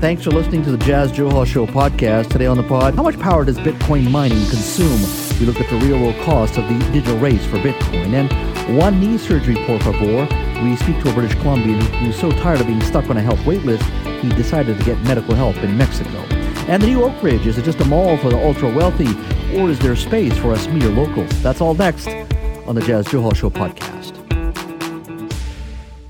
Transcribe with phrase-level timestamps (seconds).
[0.00, 2.30] Thanks for listening to the Jas Johal Show podcast.
[2.30, 4.98] Today on the pod, how much power does Bitcoin mining consume?
[5.38, 8.14] We look at the real world cost of the digital race for Bitcoin.
[8.14, 10.26] And one knee surgery, por favor.
[10.64, 13.40] We speak to a British Columbian who's so tired of being stuck on a health
[13.40, 13.82] waitlist,
[14.22, 16.16] he decided to get medical help in Mexico.
[16.66, 19.14] And the new Oakridge, is it just a mall for the ultra wealthy,
[19.54, 21.42] or is there space for us mere locals?
[21.42, 22.08] That's all next
[22.66, 24.19] on the Jas Johal Show podcast.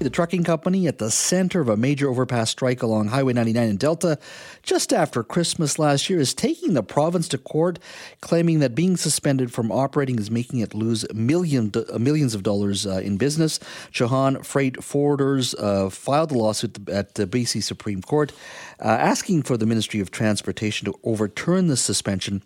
[0.00, 3.76] The trucking company at the center of a major overpass strike along Highway 99 in
[3.76, 4.18] Delta
[4.62, 7.78] just after Christmas last year is taking the province to court,
[8.22, 13.02] claiming that being suspended from operating is making it lose uh, millions of dollars uh,
[13.04, 13.58] in business.
[13.92, 18.32] Chauhan Freight Forwarders uh, filed a lawsuit at the BC Supreme Court
[18.80, 22.42] uh, asking for the Ministry of Transportation to overturn the suspension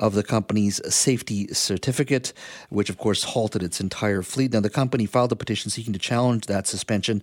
[0.00, 2.32] of the company's safety certificate,
[2.70, 4.52] which of course halted its entire fleet.
[4.52, 7.22] Now, the company filed a petition seeking to challenge that suspension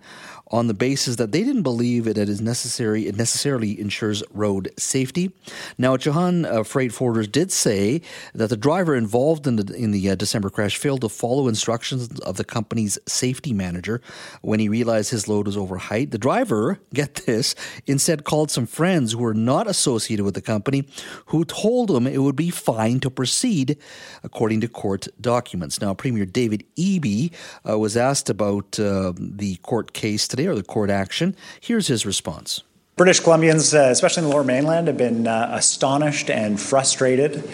[0.50, 3.06] on the basis that they didn't believe it is necessary.
[3.06, 5.32] It necessarily ensures road safety.
[5.76, 8.00] Now, Chauhan uh, Freight Forwarders did say
[8.34, 12.18] that the driver involved in the in the uh, December crash failed to follow instructions
[12.20, 14.00] of the company's safety manager
[14.42, 16.10] when he realized his load was over height.
[16.10, 17.54] The driver, get this,
[17.86, 20.88] instead called some friends who were not associated with the company,
[21.26, 23.76] who told him it would be fine to proceed,
[24.22, 25.80] according to court documents.
[25.80, 27.32] Now, Premier David Eby
[27.68, 31.34] uh, was asked about uh, the court case or the court action.
[31.60, 32.62] Here's his response.
[32.98, 37.48] British Columbians, uh, especially in the lower mainland, have been uh, astonished and frustrated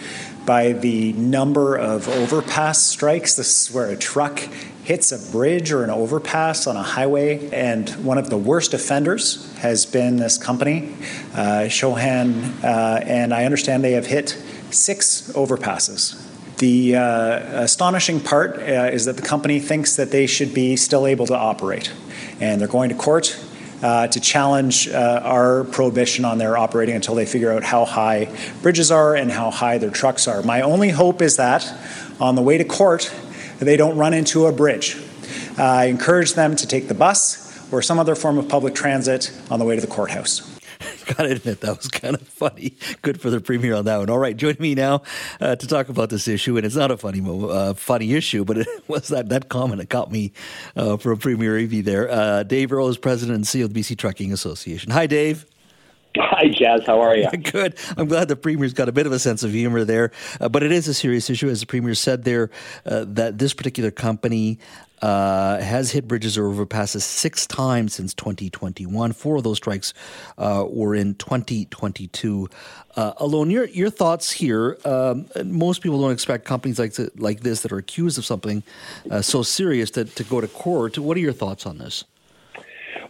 [0.46, 3.36] by the number of overpass strikes.
[3.36, 4.38] This is where a truck
[4.84, 9.54] hits a bridge or an overpass on a highway, and one of the worst offenders
[9.56, 10.94] has been this company,
[11.34, 14.30] uh, Chauhan, uh, and I understand they have hit
[14.70, 16.20] six overpasses.
[16.56, 21.06] The uh, astonishing part uh, is that the company thinks that they should be still
[21.06, 21.92] able to operate
[22.44, 23.40] and they're going to court
[23.82, 28.28] uh, to challenge uh, our prohibition on their operating until they figure out how high
[28.62, 30.42] bridges are and how high their trucks are.
[30.42, 31.72] My only hope is that
[32.20, 33.12] on the way to court,
[33.58, 34.96] they don't run into a bridge.
[35.58, 39.32] Uh, I encourage them to take the bus or some other form of public transit
[39.50, 40.53] on the way to the courthouse.
[41.16, 42.76] Gotta admit, that was kind of funny.
[43.02, 44.10] Good for the premier on that one.
[44.10, 45.02] All right, join me now
[45.40, 46.56] uh, to talk about this issue.
[46.56, 49.90] And it's not a funny uh, funny issue, but it was that, that comment that
[49.90, 50.32] caught me
[50.76, 52.10] uh, from Premier Eby there.
[52.10, 54.90] Uh, Dave Earle is president and CEO of the BC Trucking Association.
[54.92, 55.46] Hi, Dave.
[56.16, 56.86] Hi, Jas.
[56.86, 57.28] How are you?
[57.52, 57.76] Good.
[57.96, 60.12] I'm glad the Premier's got a bit of a sense of humor there.
[60.40, 62.50] Uh, but it is a serious issue, as the Premier said there,
[62.86, 64.60] uh, that this particular company
[65.02, 69.12] uh, has hit bridges or overpasses six times since 2021.
[69.12, 69.92] Four of those strikes
[70.38, 72.48] uh, were in 2022
[72.96, 73.50] uh, alone.
[73.50, 74.78] Your your thoughts here?
[74.84, 78.62] Um, most people don't expect companies like to, like this that are accused of something
[79.10, 80.96] uh, so serious to, to go to court.
[80.96, 82.04] What are your thoughts on this?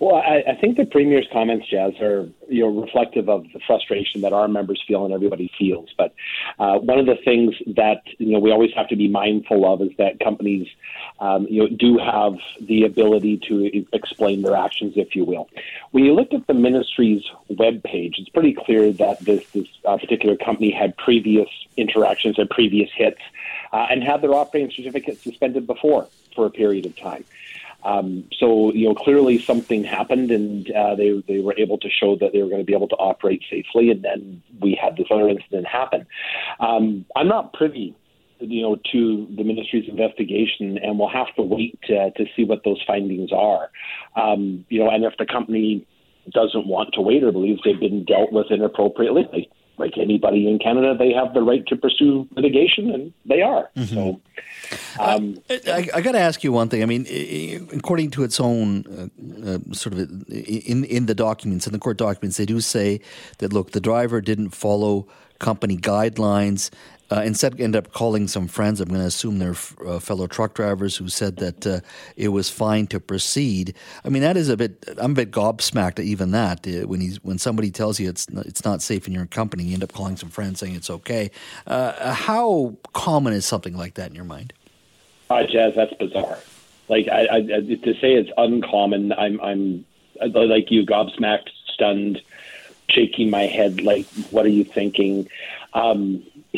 [0.04, 4.20] Well, I, I think the premier's comments, Jas, are you know reflective of the frustration
[4.20, 5.94] that our members feel and everybody feels.
[5.96, 6.12] But
[6.58, 9.80] uh, one of the things that you know we always have to be mindful of
[9.80, 10.68] is that companies
[11.20, 15.48] um, you know do have the ability to explain their actions, if you will.
[15.92, 20.36] When you look at the ministry's webpage, it's pretty clear that this this uh, particular
[20.36, 21.48] company had previous
[21.78, 23.22] interactions and previous hits,
[23.72, 27.24] uh, and had their operating certificate suspended before for a period of time.
[27.84, 32.16] Um, so you know clearly something happened, and uh, they they were able to show
[32.16, 35.06] that they were going to be able to operate safely, and then we had this
[35.10, 36.06] other incident happen.
[36.60, 37.94] Um, I'm not privy,
[38.40, 42.64] you know, to the ministry's investigation, and we'll have to wait to, to see what
[42.64, 43.70] those findings are.
[44.16, 45.86] Um, you know, and if the company
[46.30, 50.94] doesn't want to wait or believes they've been dealt with inappropriately, like anybody in Canada,
[50.98, 53.70] they have the right to pursue litigation, and they are.
[53.76, 53.94] Mm-hmm.
[53.94, 54.20] So,
[55.00, 56.82] um, I, I got to ask you one thing.
[56.82, 57.06] I mean,
[57.72, 59.10] according to its own
[59.44, 59.98] uh, uh, sort of
[60.28, 63.00] in in the documents, in the court documents, they do say
[63.38, 65.06] that look, the driver didn't follow
[65.38, 66.70] company guidelines
[67.14, 68.80] uh, instead, end up calling some friends.
[68.80, 69.54] I'm going to assume they're
[69.86, 71.80] uh, fellow truck drivers who said that uh,
[72.16, 73.74] it was fine to proceed.
[74.04, 74.84] I mean, that is a bit.
[74.98, 76.66] I'm a bit gobsmacked at even that.
[76.66, 79.62] Uh, when he's when somebody tells you it's not, it's not safe in your company,
[79.62, 81.30] you end up calling some friends saying it's okay.
[81.68, 84.52] Uh, how common is something like that in your mind?
[85.30, 86.38] Uh, Jas, that's bizarre.
[86.88, 89.84] Like I, I, to say it's uncommon, I'm I'm
[90.20, 92.20] like you gobsmacked stunned,
[92.88, 95.28] shaking my head like, "What are you thinking?"
[95.74, 96.24] Um,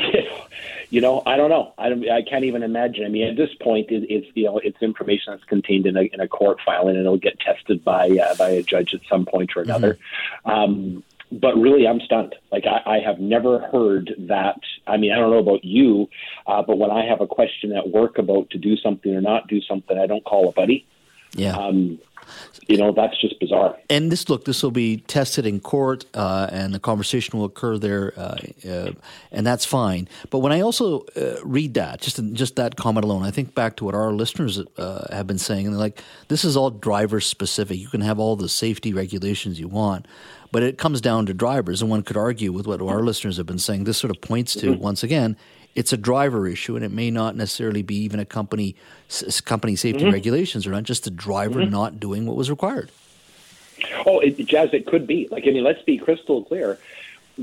[0.91, 1.73] you know, I don't know.
[1.79, 3.05] I don't, I can't even imagine.
[3.05, 6.03] I mean, at this point, it, it's you know, it's information that's contained in a,
[6.03, 9.27] in a court filing, and it'll get tested by uh, by a judge at some
[9.27, 9.99] point or another.
[10.47, 10.51] Mm-hmm.
[10.51, 12.35] Um, but really, I'm stunned.
[12.53, 14.61] Like I, I have never heard that.
[14.87, 16.09] I mean, I don't know about you,
[16.47, 19.49] uh, but when I have a question at work about to do something or not
[19.49, 20.87] do something, I don't call a buddy.
[21.33, 21.57] Yeah.
[21.57, 21.99] Um,
[22.67, 23.77] you know that's just bizarre.
[23.89, 27.79] And this look, this will be tested in court, uh, and the conversation will occur
[27.79, 28.39] there, uh,
[28.69, 28.93] uh,
[29.31, 30.09] and that's fine.
[30.31, 33.77] But when I also uh, read that, just just that comment alone, I think back
[33.77, 37.21] to what our listeners uh, have been saying, and they're like, "This is all driver
[37.21, 37.79] specific.
[37.79, 40.07] You can have all the safety regulations you want."
[40.53, 43.47] But it comes down to drivers, and one could argue with what our listeners have
[43.47, 43.85] been saying.
[43.85, 44.83] This sort of points to, mm-hmm.
[44.83, 45.37] once again,
[45.77, 48.75] it's a driver issue, and it may not necessarily be even a company
[49.45, 50.13] company safety mm-hmm.
[50.13, 51.71] regulations or not, just the driver mm-hmm.
[51.71, 52.91] not doing what was required.
[54.07, 55.29] Oh, it, Jas, it could be.
[55.31, 56.79] Like, I mean, let's be crystal clear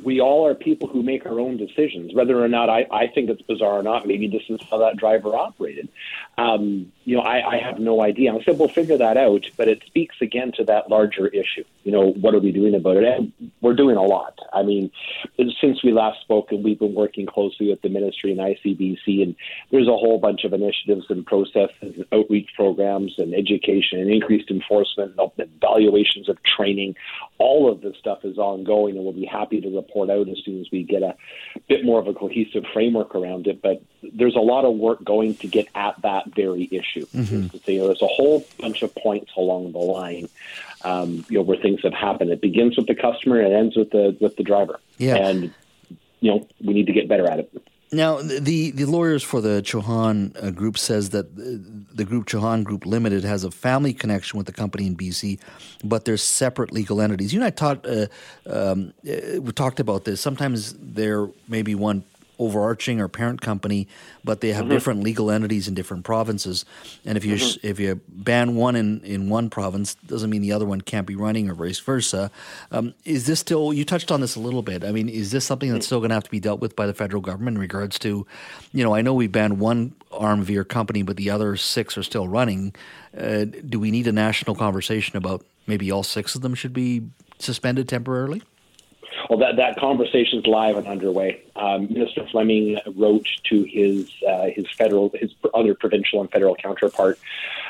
[0.01, 3.29] we all are people who make our own decisions, whether or not I, I think
[3.29, 4.07] it's bizarre or not.
[4.07, 5.87] Maybe this is how that driver operated.
[6.37, 8.33] Um, you know, I, I have no idea.
[8.33, 11.63] I said we'll figure that out, but it speaks again to that larger issue.
[11.83, 13.03] You know, what are we doing about it?
[13.03, 13.31] And
[13.61, 14.39] we're doing a lot.
[14.51, 14.89] I mean,
[15.37, 19.35] since we last spoke, and we've been working closely with the ministry and ICBC, and
[19.69, 24.49] there's a whole bunch of initiatives and processes, and outreach programs, and education, and increased
[24.49, 26.95] enforcement, and evaluations of training.
[27.37, 30.59] All of this stuff is ongoing, and we'll be happy to report out as soon
[30.59, 31.15] as we get a
[31.67, 33.61] bit more of a cohesive framework around it.
[33.61, 37.05] But there's a lot of work going to get at that very issue.
[37.07, 37.57] Mm-hmm.
[37.57, 40.29] So, you know, there's a whole bunch of points along the line.
[40.85, 42.31] Um, you know, where things have happened.
[42.31, 44.81] It begins with the customer and it ends with the with the driver.
[44.97, 45.15] Yeah.
[45.15, 45.53] And
[46.19, 47.51] you know, we need to get better at it.
[47.93, 52.87] Now, the, the lawyers for the Chauhan uh, group says that the group Chauhan Group
[52.87, 55.39] Limited has a family connection with the company in BC,
[55.83, 57.33] but they're separate legal entities.
[57.33, 58.07] You and I taught, uh,
[58.47, 60.19] um, uh, we talked about this.
[60.19, 62.03] Sometimes there may be one
[62.39, 63.87] overarching or parent company,
[64.23, 64.73] but they have mm-hmm.
[64.73, 66.65] different legal entities in different provinces.
[67.05, 67.67] And if you mm-hmm.
[67.67, 71.15] if you ban one in, in one province, doesn't mean the other one can't be
[71.15, 72.31] running, or vice versa.
[72.71, 73.73] Um, is this still?
[73.73, 74.83] You touched on this a little bit.
[74.83, 76.87] I mean, is this something that's still going to have to be dealt with by
[76.87, 78.25] the federal government in regards to,
[78.71, 82.27] you know, I know we banned one Armavir company, but the other six are still
[82.27, 82.73] running.
[83.17, 87.03] Uh, do we need a national conversation about maybe all six of them should be
[87.39, 88.41] suspended temporarily?
[89.29, 91.41] Well, that that conversation is live and underway.
[91.55, 97.19] Um, Minister Fleming wrote to his uh, his federal his other provincial and federal counterpart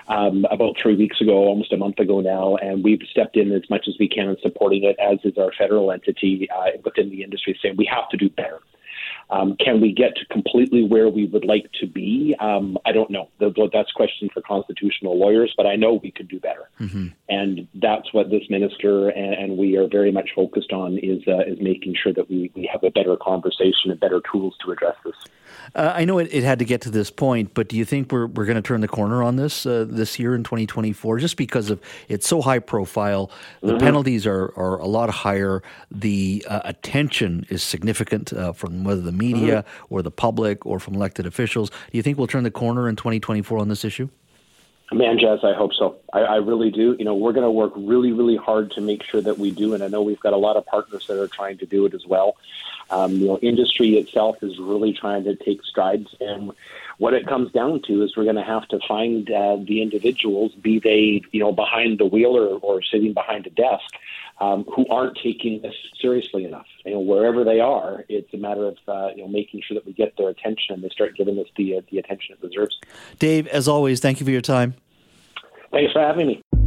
[0.07, 3.69] um, about three weeks ago, almost a month ago now, and we've stepped in as
[3.69, 7.24] much as we can in supporting it, as is our federal entity uh, within the
[7.24, 8.60] industry, saying we have to do better.
[9.33, 12.35] Um, can we get to completely where we would like to be?
[12.39, 13.30] Um, I don't know.
[13.39, 16.69] That's a question for constitutional lawyers, but I know we could do better.
[16.80, 17.07] Mm-hmm.
[17.30, 21.39] And that's what this minister and, and, we are very much focused on is uh,
[21.45, 24.95] is making sure that we, we have a better conversation and better tools to address
[25.06, 25.15] this.
[25.75, 28.12] Uh, I know it, it, had to get to this point, but do you think
[28.12, 31.38] we're, we're going to turn the corner on this uh, this year in 2024 just
[31.38, 33.31] because of it's so high profile?
[33.62, 33.77] The mm-hmm.
[33.80, 35.63] penalties are, are a lot higher.
[35.92, 39.94] The uh, attention is significant uh, from whether the media mm-hmm.
[39.94, 41.69] or the public or from elected officials.
[41.69, 44.09] Do you think we'll turn the corner in 2024 on this issue?
[44.94, 45.95] Man, Jas, I hope so.
[46.13, 46.95] I, I really do.
[47.00, 49.74] You know, we're going to work really, really hard to make sure that we do,
[49.74, 51.94] and I know we've got a lot of partners that are trying to do it
[51.94, 52.35] as well.
[52.90, 56.52] Um, you know, industry itself is really trying to take strides, and
[56.97, 60.54] what it comes down to is we're going to have to find uh, the individuals,
[60.54, 63.95] be they you know behind the wheel or, or sitting behind a desk,
[64.40, 66.68] um, who aren't taking this seriously enough.
[66.85, 69.85] You know, wherever they are, it's a matter of uh, you know making sure that
[69.85, 72.80] we get their attention and they start giving us the uh, the attention it deserves.
[73.19, 74.75] Dave, as always, thank you for your time.
[75.71, 76.63] Thanks for having me.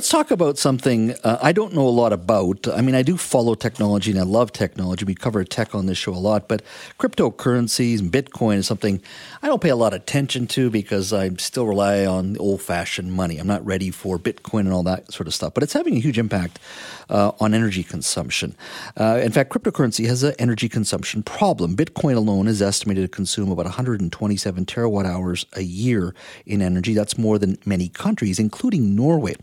[0.00, 2.66] Let's talk about something uh, I don't know a lot about.
[2.66, 5.04] I mean, I do follow technology and I love technology.
[5.04, 6.62] We cover tech on this show a lot, but
[6.98, 9.02] cryptocurrencies and Bitcoin is something
[9.42, 13.12] I don't pay a lot of attention to because I still rely on old fashioned
[13.12, 13.36] money.
[13.36, 16.00] I'm not ready for Bitcoin and all that sort of stuff, but it's having a
[16.00, 16.60] huge impact
[17.10, 18.54] uh, on energy consumption.
[18.96, 21.76] Uh, in fact, cryptocurrency has an energy consumption problem.
[21.76, 26.14] Bitcoin alone is estimated to consume about 127 terawatt hours a year
[26.46, 26.94] in energy.
[26.94, 29.34] That's more than many countries, including Norway.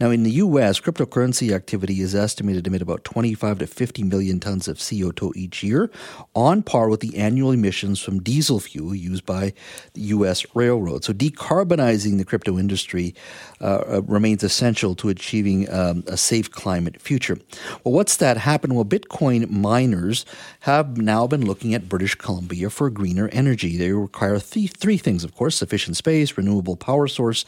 [0.00, 4.40] Now, in the U.S., cryptocurrency activity is estimated to emit about 25 to 50 million
[4.40, 5.90] tons of CO2 each year,
[6.34, 9.52] on par with the annual emissions from diesel fuel used by
[9.94, 10.44] the U.S.
[10.54, 11.06] railroads.
[11.06, 13.14] So, decarbonizing the crypto industry
[13.62, 17.38] uh, uh, remains essential to achieving um, a safe climate future.
[17.84, 18.74] Well, what's that happened?
[18.74, 20.26] Well, Bitcoin miners
[20.60, 23.76] have now been looking at British Columbia for greener energy.
[23.76, 27.44] They require th- three things, of course sufficient space, renewable power source,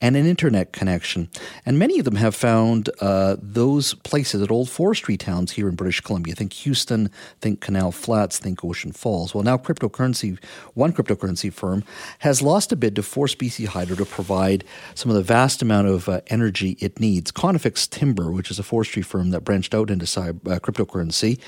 [0.00, 1.28] and an internet connection.
[1.64, 5.74] And many of them have found uh, those places at old forestry towns here in
[5.74, 6.34] British Columbia.
[6.34, 9.34] Think Houston, think Canal Flats, think Ocean Falls.
[9.34, 10.38] Well, now cryptocurrency,
[10.74, 11.82] one cryptocurrency firm
[12.20, 15.88] has lost a bid to force BC Hydro to provide some of the vast amount
[15.88, 17.32] of uh, energy it needs.
[17.32, 21.38] Conifex Timber, which is a forestry firm that branched out into cyber, uh, cryptocurrency,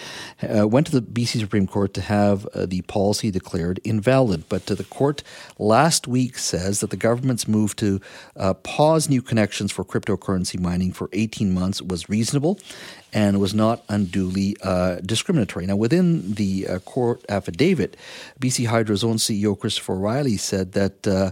[0.43, 4.49] uh, went to the BC Supreme Court to have uh, the policy declared invalid.
[4.49, 5.23] But the court
[5.59, 8.00] last week says that the government's move to
[8.37, 12.59] uh, pause new connections for cryptocurrency mining for 18 months was reasonable
[13.12, 15.67] and was not unduly uh, discriminatory.
[15.67, 17.97] Now, within the uh, court affidavit,
[18.41, 21.31] BC Hydro's own CEO Christopher Riley said that uh,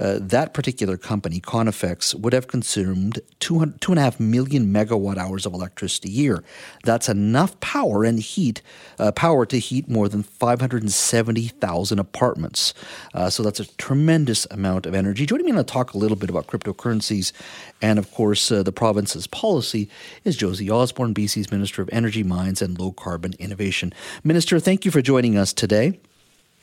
[0.00, 5.16] uh, that particular company, Conifex, would have consumed two, two and a half million megawatt
[5.16, 6.44] hours of electricity a year.
[6.84, 8.62] That's enough power and heat,
[8.98, 12.74] uh, power to heat more than 570,000 apartments.
[13.12, 15.26] Uh, so that's a tremendous amount of energy.
[15.26, 17.32] Joining me to talk a little bit about cryptocurrencies
[17.80, 19.88] and, of course, uh, the province's policy
[20.24, 21.14] is Josie Osborne.
[21.14, 23.92] BC's Minister of Energy, Mines and Low Carbon Innovation.
[24.24, 25.98] Minister, thank you for joining us today.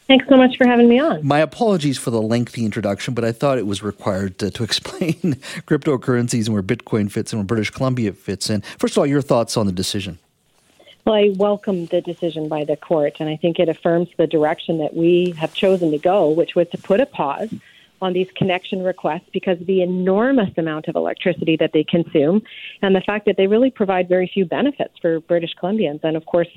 [0.08, 1.26] Thanks so much for having me on.
[1.26, 5.16] My apologies for the lengthy introduction, but I thought it was required to, to explain
[5.66, 8.62] cryptocurrencies and where Bitcoin fits and where British Columbia fits in.
[8.78, 10.20] First of all, your thoughts on the decision.
[11.06, 14.80] Well, I welcome the decision by the court, and I think it affirms the direction
[14.80, 17.54] that we have chosen to go, which was to put a pause
[18.02, 22.42] on these connection requests because of the enormous amount of electricity that they consume
[22.82, 26.02] and the fact that they really provide very few benefits for British Columbians.
[26.04, 26.48] And of course,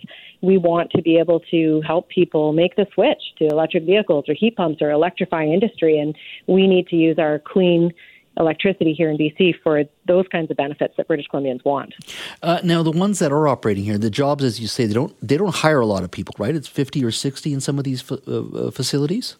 [0.40, 4.34] we want to be able to help people make the switch to electric vehicles or
[4.34, 5.98] heat pumps or electrify industry.
[5.98, 6.16] And
[6.46, 7.92] we need to use our clean
[8.38, 11.94] electricity here in BC for those kinds of benefits that British Columbians want.
[12.42, 15.14] Uh, now, the ones that are operating here, the jobs, as you say, they don't
[15.20, 16.54] they don't hire a lot of people, right?
[16.54, 19.36] It's fifty or sixty in some of these uh, uh, facilities.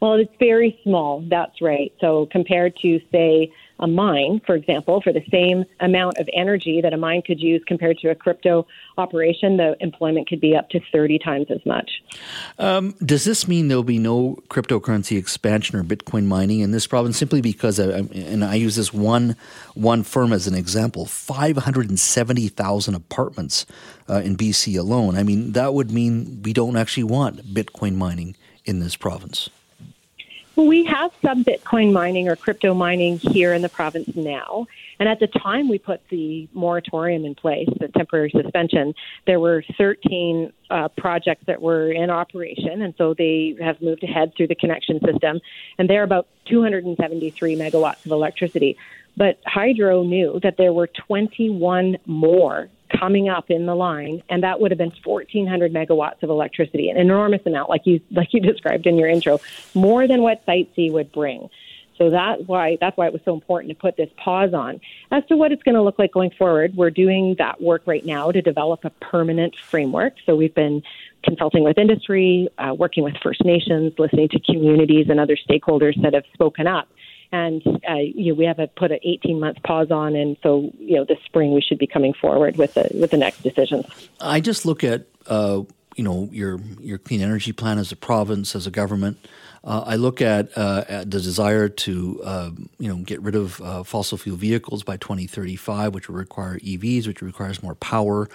[0.00, 1.24] Well, it's very small.
[1.28, 1.92] That's right.
[2.00, 6.92] So compared to, say, a mine, for example, for the same amount of energy that
[6.92, 10.80] a mine could use compared to a crypto operation, the employment could be up to
[10.92, 12.02] 30 times as much.
[12.58, 17.18] Um, does this mean there'll be no cryptocurrency expansion or Bitcoin mining in this province
[17.18, 19.36] simply because, uh, and I use this one,
[19.74, 23.66] one firm as an example, 570,000 apartments
[24.08, 25.16] uh, in BC alone?
[25.16, 29.50] I mean, that would mean we don't actually want Bitcoin mining in this province.
[30.56, 34.66] Well, we have some Bitcoin mining or crypto mining here in the province now.
[34.98, 38.94] And at the time we put the moratorium in place, the temporary suspension,
[39.26, 42.80] there were 13 uh, projects that were in operation.
[42.80, 45.42] And so they have moved ahead through the connection system.
[45.76, 48.78] And they're about 273 megawatts of electricity.
[49.14, 54.60] But Hydro knew that there were 21 more coming up in the line, and that
[54.60, 58.86] would have been 1,400 megawatts of electricity, an enormous amount, like you like you described
[58.86, 59.40] in your intro,
[59.74, 61.48] more than what Site C would bring.
[61.98, 64.80] So that's why that's why it was so important to put this pause on.
[65.10, 68.04] As to what it's going to look like going forward, we're doing that work right
[68.04, 70.14] now to develop a permanent framework.
[70.26, 70.82] So we've been
[71.24, 76.14] consulting with industry, uh, working with First Nations, listening to communities and other stakeholders that
[76.14, 76.88] have spoken up
[77.32, 80.70] and uh, you know, we have a, put an 18 month pause on, and so
[80.78, 83.86] you know this spring we should be coming forward with the with the next decisions.
[84.20, 85.62] I just look at uh,
[85.96, 89.18] you know your your clean energy plan as a province, as a government.
[89.64, 93.60] Uh, I look at, uh, at, the desire to uh, you know get rid of
[93.60, 98.28] uh, fossil fuel vehicles by 2035, which will require EVs, which requires more power,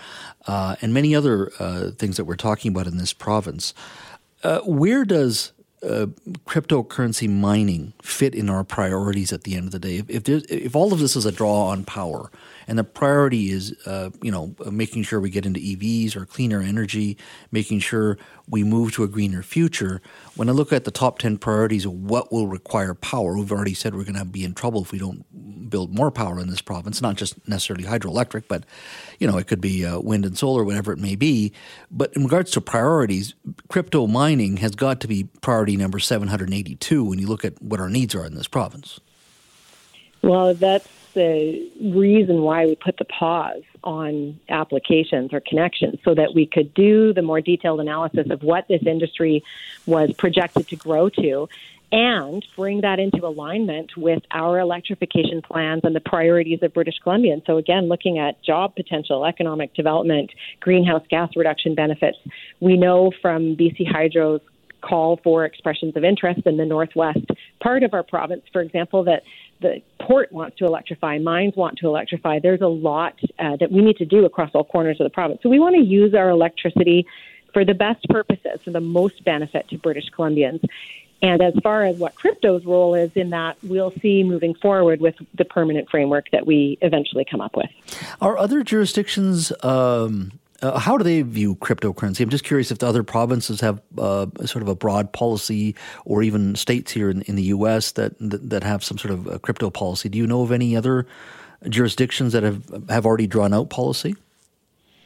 [0.48, 1.50] and many other
[1.98, 3.74] things that we're talking about in this province.
[4.66, 6.08] where does uh,
[6.46, 10.04] cryptocurrency mining fit in our priorities at the end of the day?
[10.08, 12.30] If if, if all of this is a draw on power,
[12.72, 16.62] and the priority is, uh, you know, making sure we get into EVs or cleaner
[16.62, 17.18] energy,
[17.52, 20.02] making sure we move to a greener future.
[20.38, 23.74] When I look at the top 10 priorities of what will require power, we've already
[23.74, 26.62] said we're going to be in trouble if we don't build more power in this
[26.62, 28.64] province, not just necessarily hydroelectric, but,
[29.20, 31.52] you know, it could be uh, wind and solar, whatever it may be.
[31.92, 33.34] But in regards to priorities,
[33.68, 37.90] crypto mining has got to be priority number 782 when you look at what our
[37.90, 39.02] needs are in this province.
[40.22, 46.34] Well, that's the reason why we put the pause on applications or connections so that
[46.36, 49.44] we could do the more detailed analysis of what this industry
[49.86, 51.50] was projected to grow to
[51.92, 57.34] and bring that into alignment with our electrification plans and the priorities of British Columbia.
[57.34, 62.18] And so, again, looking at job potential, economic development, greenhouse gas reduction benefits,
[62.62, 64.42] we know from BC Hydro's
[64.82, 67.26] call for expressions of interest in the northwest
[67.62, 69.24] part of our province, for example, that
[69.62, 72.40] the port wants to electrify, mines want to electrify.
[72.40, 75.42] There's a lot uh, that we need to do across all corners of the province.
[75.44, 77.06] So we want to use our electricity
[77.54, 80.68] for the best purposes, for the most benefit to British Columbians.
[81.22, 85.16] And as far as what crypto's role is in that, we'll see moving forward with
[85.36, 87.70] the permanent framework that we eventually come up with.
[88.20, 92.22] Are other jurisdictions um, uh, how do they view cryptocurrency?
[92.22, 95.76] I'm just curious if the other provinces have uh, sort of a broad policy,
[96.06, 97.94] or even states here in, in the U.S.
[97.94, 100.10] That, that, have some sort of crypto policy.
[100.10, 101.08] Do you know of any other
[101.68, 104.16] jurisdictions that have have already drawn out policy?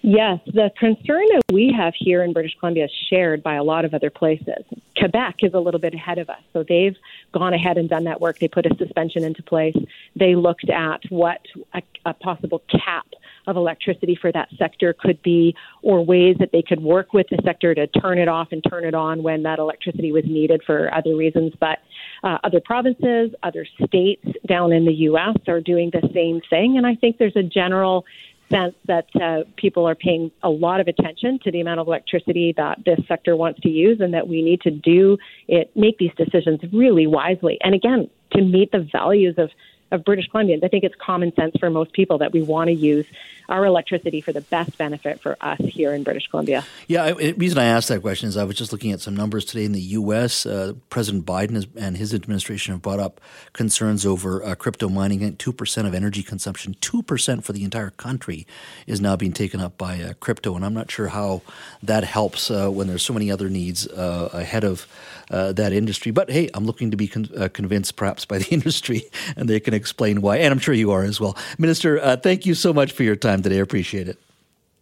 [0.01, 3.85] Yes, the concern that we have here in British Columbia is shared by a lot
[3.85, 4.63] of other places.
[4.95, 6.95] Quebec is a little bit ahead of us, so they've
[7.31, 8.37] gone ahead and done that work.
[8.37, 9.75] They put a suspension into place.
[10.15, 11.41] They looked at what
[11.73, 13.07] a, a possible cap
[13.47, 17.39] of electricity for that sector could be, or ways that they could work with the
[17.43, 20.93] sector to turn it off and turn it on when that electricity was needed for
[20.93, 21.53] other reasons.
[21.59, 21.79] But
[22.23, 25.37] uh, other provinces, other states down in the U.S.
[25.47, 28.05] are doing the same thing, and I think there's a general
[28.51, 32.53] sense that uh, people are paying a lot of attention to the amount of electricity
[32.55, 36.11] that this sector wants to use, and that we need to do it, make these
[36.17, 39.49] decisions really wisely, and again to meet the values of
[39.91, 40.63] of British Columbians.
[40.63, 43.05] I think it's common sense for most people that we want to use
[43.49, 46.63] our electricity for the best benefit for us here in British Columbia.
[46.87, 49.45] Yeah, the reason I asked that question is I was just looking at some numbers
[49.45, 50.45] today in the U.S.
[50.45, 53.21] Uh, President Biden and his administration have brought up
[53.53, 55.23] concerns over uh, crypto mining.
[55.23, 58.47] And 2% of energy consumption, 2% for the entire country,
[58.87, 60.55] is now being taken up by uh, crypto.
[60.55, 61.41] And I'm not sure how
[61.83, 64.87] that helps uh, when there's so many other needs uh, ahead of
[65.29, 66.11] uh, that industry.
[66.11, 69.03] But hey, I'm looking to be con- convinced perhaps by the industry,
[69.35, 70.37] and they explain why.
[70.37, 71.37] And I'm sure you are as well.
[71.59, 73.57] Minister, thank you so much for your time time today.
[73.57, 74.19] I appreciate it.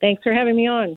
[0.01, 0.95] Thanks for having me on.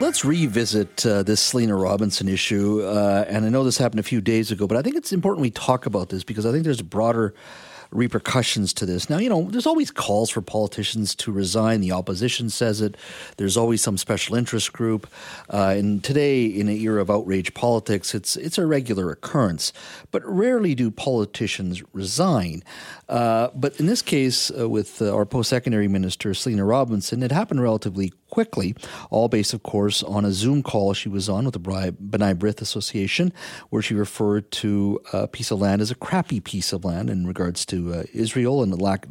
[0.00, 2.82] Let's revisit uh, this Selina Robinson issue.
[2.82, 5.42] Uh, and I know this happened a few days ago, but I think it's important
[5.42, 7.32] we talk about this because I think there's a broader
[7.94, 9.08] repercussions to this.
[9.08, 11.80] Now, you know, there's always calls for politicians to resign.
[11.80, 12.96] The opposition says it.
[13.36, 15.06] There's always some special interest group.
[15.48, 19.72] Uh, and today, in an era of outrage politics, it's it's a regular occurrence.
[20.10, 22.62] But rarely do politicians resign.
[23.08, 27.62] Uh, but in this case, uh, with uh, our post-secondary minister Selina Robinson, it happened
[27.62, 28.74] relatively quickly,
[29.10, 32.60] all based, of course, on a Zoom call she was on with the B'nai B'rith
[32.60, 33.32] Association,
[33.70, 37.28] where she referred to a piece of land as a crappy piece of land in
[37.28, 39.06] regards to uh, Israel and the lack,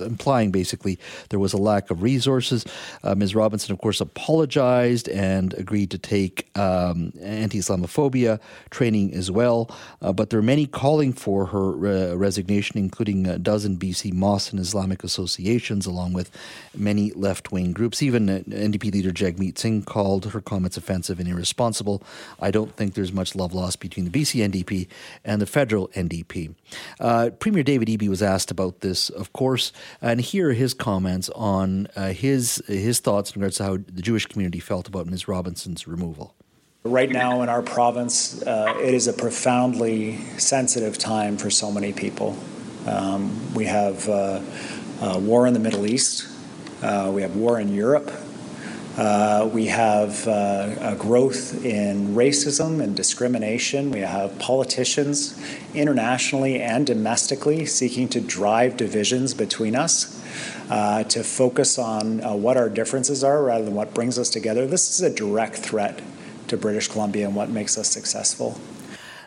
[0.00, 0.98] implying basically
[1.30, 2.64] there was a lack of resources.
[3.04, 3.36] Uh, Ms.
[3.36, 9.70] Robinson, of course, apologized and agreed to take um, anti Islamophobia training as well.
[10.02, 14.50] Uh, but there are many calling for her uh, resignation, including a dozen BC mosques
[14.50, 16.30] and Islamic associations, along with
[16.74, 18.02] many left wing groups.
[18.02, 22.02] Even uh, NDP leader Jagmeet Singh called her comments offensive and irresponsible.
[22.40, 24.88] I don't think there's much love lost between the BC NDP
[25.24, 26.54] and the federal NDP.
[27.00, 31.28] Uh, Premier David Eby was asked about this, of course, and here are his comments
[31.30, 35.28] on uh, his his thoughts in regards to how the Jewish community felt about Ms.
[35.28, 36.34] Robinson's removal.
[36.84, 41.92] Right now in our province, uh, it is a profoundly sensitive time for so many
[41.92, 42.38] people.
[42.86, 44.40] Um, we have uh,
[45.00, 46.28] uh, war in the Middle East.
[46.82, 48.12] Uh, we have war in Europe.
[48.96, 53.90] Uh, we have uh, a growth in racism and discrimination.
[53.90, 55.38] We have politicians
[55.74, 60.18] internationally and domestically seeking to drive divisions between us,
[60.70, 64.66] uh, to focus on uh, what our differences are rather than what brings us together.
[64.66, 66.00] This is a direct threat
[66.48, 68.58] to British Columbia and what makes us successful.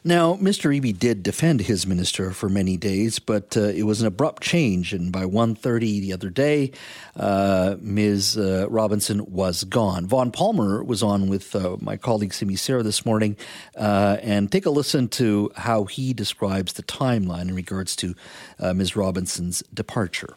[0.04, 0.74] Now, Mr.
[0.74, 4.94] Eby did defend his minister for many days, but uh, it was an abrupt change,
[4.94, 6.72] and by 1.30 the other day,
[7.18, 8.38] uh, Ms.
[8.38, 10.08] Uh, Robinson was gone.
[10.08, 13.36] Vaughn Palmer was on with uh, my colleague Simi Sara this morning,
[13.78, 18.16] uh, and take a listen to how he describes the timeline in regards to
[18.60, 18.96] uh, Ms.
[18.96, 20.36] Robinson's departure.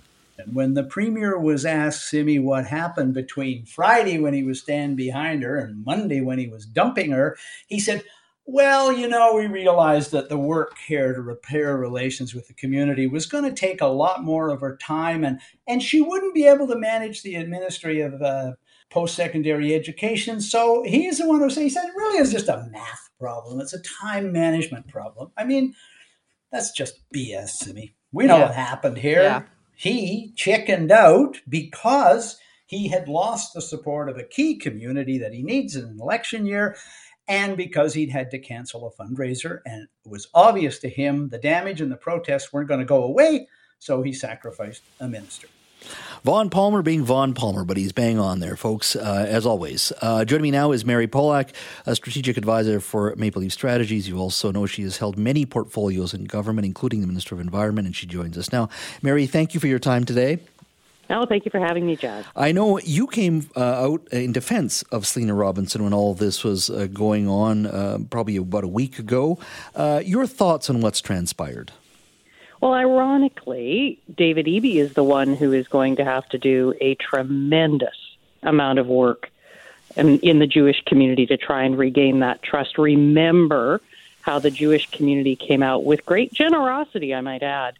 [0.51, 5.44] When the premier was asked Simi what happened between Friday when he was standing behind
[5.44, 7.37] her and Monday when he was dumping her,
[7.68, 8.03] he said,
[8.45, 13.07] well, you know, we realized that the work here to repair relations with the community
[13.07, 16.47] was going to take a lot more of her time, and and she wouldn't be
[16.47, 18.53] able to manage the ministry of uh,
[18.91, 20.41] post-secondary education.
[20.41, 23.61] So he's the one who said, he said it really is just a math problem.
[23.61, 25.31] It's a time management problem.
[25.37, 25.75] I mean,
[26.51, 27.95] that's just BS to me.
[28.13, 28.47] We know yeah.
[28.47, 29.23] what happened here.
[29.23, 29.43] Yeah.
[29.75, 35.43] He chickened out because he had lost the support of a key community that he
[35.43, 36.77] needs in an election year
[37.29, 39.61] and because he'd had to cancel a fundraiser.
[39.67, 43.05] And it was obvious to him the damage and the protests weren't going to go
[43.05, 45.49] away, so he sacrificed a minister.
[46.25, 49.93] Vaughn Palmer being Vaughn Palmer, but he's bang on there, folks, uh, as always.
[50.01, 51.51] Uh, joining me now is Mary Polak,
[51.87, 54.09] a strategic advisor for Maple Leaf Strategies.
[54.09, 57.87] You also know she has held many portfolios in government, including the Minister of Environment,
[57.87, 58.69] and she joins us now.
[59.03, 60.39] Mary, thank you for your time today.
[61.12, 62.25] Oh, thank you for having me, Jas.
[62.35, 66.70] I know you came uh, out in defense of Selina Robinson when all this was
[66.70, 69.38] uh, going on, uh, probably about a week ago.
[69.75, 71.70] Uh, your thoughts on what's transpired?
[72.62, 76.94] Well, ironically, David Eby is the one who is going to have to do a
[76.94, 77.96] tremendous
[78.42, 79.31] amount of work
[79.96, 82.79] in, in the Jewish community to try and regain that trust.
[82.79, 83.81] Remember
[84.22, 87.77] how the Jewish community came out with great generosity, I might add,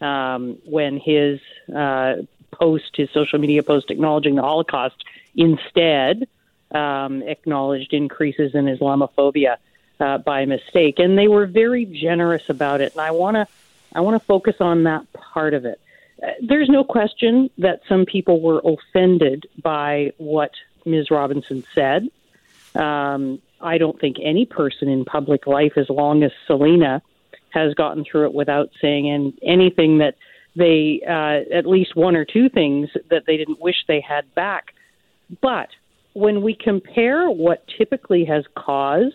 [0.00, 1.40] um, when his
[1.74, 2.16] uh,
[2.58, 6.26] post, his social media post acknowledging the Holocaust, instead
[6.72, 9.56] um, acknowledged increases in Islamophobia
[10.00, 12.92] uh, by mistake, and they were very generous about it.
[12.92, 13.46] And I want to,
[13.94, 15.80] I want to focus on that part of it.
[16.22, 20.52] Uh, there's no question that some people were offended by what
[20.84, 21.10] Ms.
[21.10, 22.08] Robinson said.
[22.74, 27.02] Um, I don't think any person in public life, as long as Selina
[27.50, 30.16] has gotten through it without saying anything that
[30.56, 34.74] they, uh, at least one or two things that they didn't wish they had back.
[35.40, 35.68] But
[36.12, 39.14] when we compare what typically has caused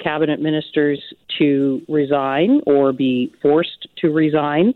[0.00, 1.00] cabinet ministers
[1.38, 4.74] to resign or be forced to resign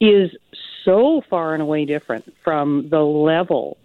[0.00, 0.30] is
[0.84, 3.76] so far and away different from the level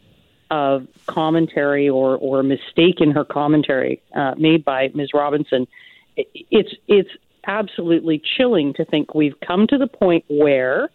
[0.50, 5.10] of commentary or, or mistake in her commentary uh, made by Ms.
[5.14, 5.68] Robinson.
[6.16, 7.10] It's it's
[7.46, 10.90] absolutely chilling to think we've come to the point where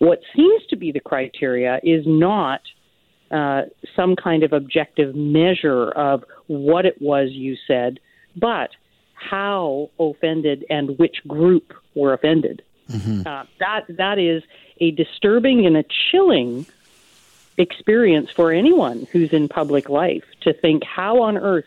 [0.00, 2.62] what seems to be the criteria is not
[3.30, 3.62] uh,
[3.94, 8.00] some kind of objective measure of what it was you said,
[8.34, 8.70] but
[9.14, 12.62] how offended and which group were offended.
[12.90, 13.26] Mm-hmm.
[13.26, 14.42] Uh, that that is
[14.80, 16.66] a disturbing and a chilling
[17.58, 21.66] experience for anyone who's in public life to think how on earth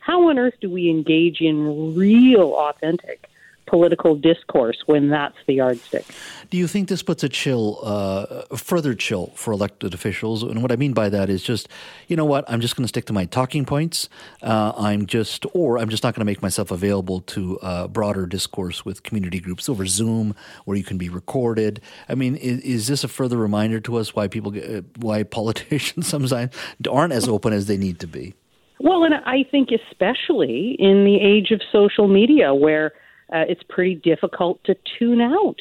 [0.00, 3.28] how on earth do we engage in real authentic
[3.66, 6.04] political discourse when that's the yardstick.
[6.50, 10.42] Do you think this puts a chill, uh, further chill for elected officials?
[10.42, 11.68] And what I mean by that is just,
[12.08, 14.08] you know what, I'm just going to stick to my talking points.
[14.42, 18.26] Uh, I'm just, or I'm just not going to make myself available to uh, broader
[18.26, 21.80] discourse with community groups over Zoom, where you can be recorded.
[22.08, 26.06] I mean, is, is this a further reminder to us why people, get, why politicians
[26.06, 26.54] sometimes
[26.88, 28.34] aren't as open as they need to be?
[28.78, 32.92] Well, and I think especially in the age of social media, where
[33.32, 35.60] uh, it's pretty difficult to tune out.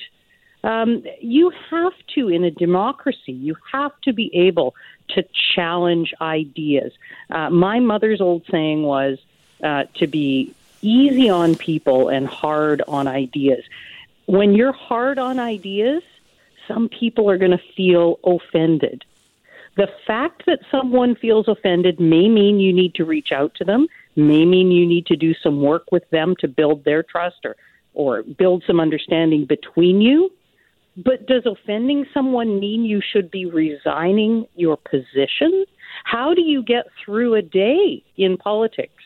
[0.63, 4.75] Um, you have to, in a democracy, you have to be able
[5.09, 5.23] to
[5.53, 6.91] challenge ideas.
[7.29, 9.19] Uh, my mother's old saying was
[9.63, 13.63] uh, to be easy on people and hard on ideas.
[14.25, 16.01] When you're hard on ideas,
[16.67, 19.05] some people are going to feel offended.
[19.75, 23.87] The fact that someone feels offended may mean you need to reach out to them
[24.15, 27.55] may mean you need to do some work with them to build their trust or
[27.93, 30.29] or build some understanding between you.
[30.97, 35.65] But does offending someone mean you should be resigning your position?
[36.03, 39.03] How do you get through a day in politics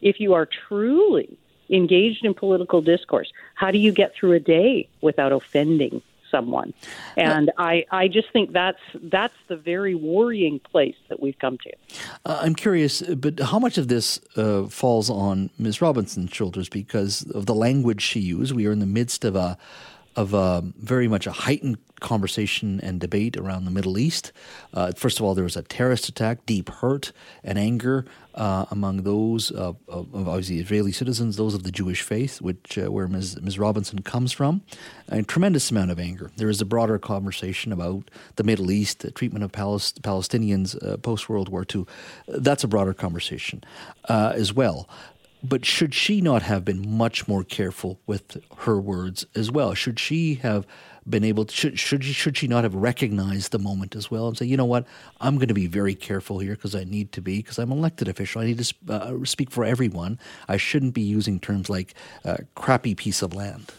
[0.00, 1.38] if you are truly
[1.70, 3.32] engaged in political discourse?
[3.54, 6.74] How do you get through a day without offending someone.
[7.16, 11.72] And I, I just think that's that's the very worrying place that we've come to.
[12.26, 15.80] Uh, I'm curious, but how much of this uh, falls on Ms.
[15.80, 18.52] Robinson's shoulders because of the language she used?
[18.52, 19.56] We are in the midst of a
[20.16, 24.32] of a, very much a heightened conversation and debate around the Middle East.
[24.74, 29.02] Uh, first of all, there was a terrorist attack, deep hurt and anger uh, among
[29.02, 33.40] those of, of, obviously Israeli citizens, those of the Jewish faith, which uh, where Ms.
[33.40, 33.58] Ms.
[33.58, 34.62] Robinson comes from,
[35.08, 36.30] a tremendous amount of anger.
[36.36, 40.96] There is a broader conversation about the Middle East, the treatment of Palest- Palestinians uh,
[40.96, 41.86] post World War II.
[42.26, 43.62] That's a broader conversation
[44.08, 44.88] uh, as well.
[45.44, 49.74] But should she not have been much more careful with her words as well?
[49.74, 50.66] Should she have
[51.08, 54.28] been able to, should, should, she, should she not have recognized the moment as well
[54.28, 54.86] and say, you know what,
[55.20, 57.78] I'm going to be very careful here because I need to be, because I'm an
[57.78, 58.40] elected official.
[58.40, 60.18] I need to uh, speak for everyone.
[60.48, 63.72] I shouldn't be using terms like uh, crappy piece of land.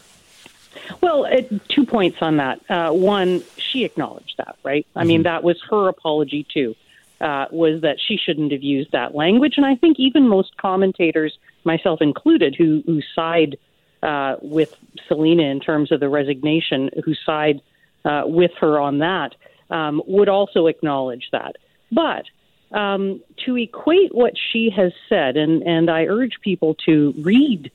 [1.00, 2.60] Well, uh, two points on that.
[2.68, 4.86] Uh, one, she acknowledged that, right?
[4.94, 5.08] I mm-hmm.
[5.08, 6.74] mean, that was her apology too,
[7.22, 9.54] uh, was that she shouldn't have used that language.
[9.56, 13.56] And I think even most commentators, myself included, who, who side
[14.02, 14.76] uh, with
[15.08, 17.60] Selina in terms of the resignation, who side
[18.04, 19.34] uh, with her on that,
[19.70, 21.56] um, would also acknowledge that.
[21.90, 22.24] But
[22.70, 27.70] um, to equate what she has said, and, and I urge people to read,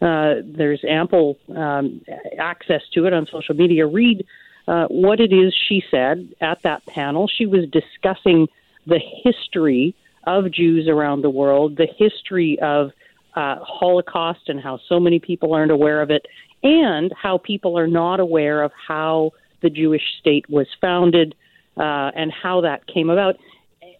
[0.00, 2.00] uh, there's ample um,
[2.38, 4.26] access to it on social media, read
[4.66, 7.28] uh, what it is she said at that panel.
[7.28, 8.48] She was discussing
[8.86, 9.94] the history
[10.26, 12.92] of Jews around the world, the history of
[13.34, 16.26] uh, Holocaust and how so many people aren't aware of it,
[16.62, 21.34] and how people are not aware of how the Jewish state was founded,
[21.76, 23.36] uh, and how that came about.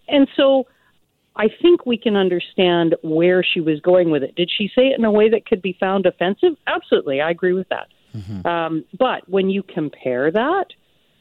[0.09, 0.67] And so
[1.37, 4.35] I think we can understand where she was going with it.
[4.37, 6.57] Did she say it in a way that could be found offensive?
[6.67, 7.21] Absolutely.
[7.21, 7.89] I agree with that.
[8.15, 8.47] Mm-hmm.
[8.47, 10.73] Um, but when you compare that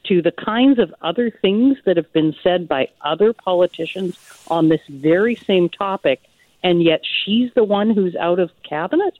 [0.05, 4.81] to the kinds of other things that have been said by other politicians on this
[4.89, 6.21] very same topic,
[6.63, 9.13] and yet she's the one who's out of cabinet,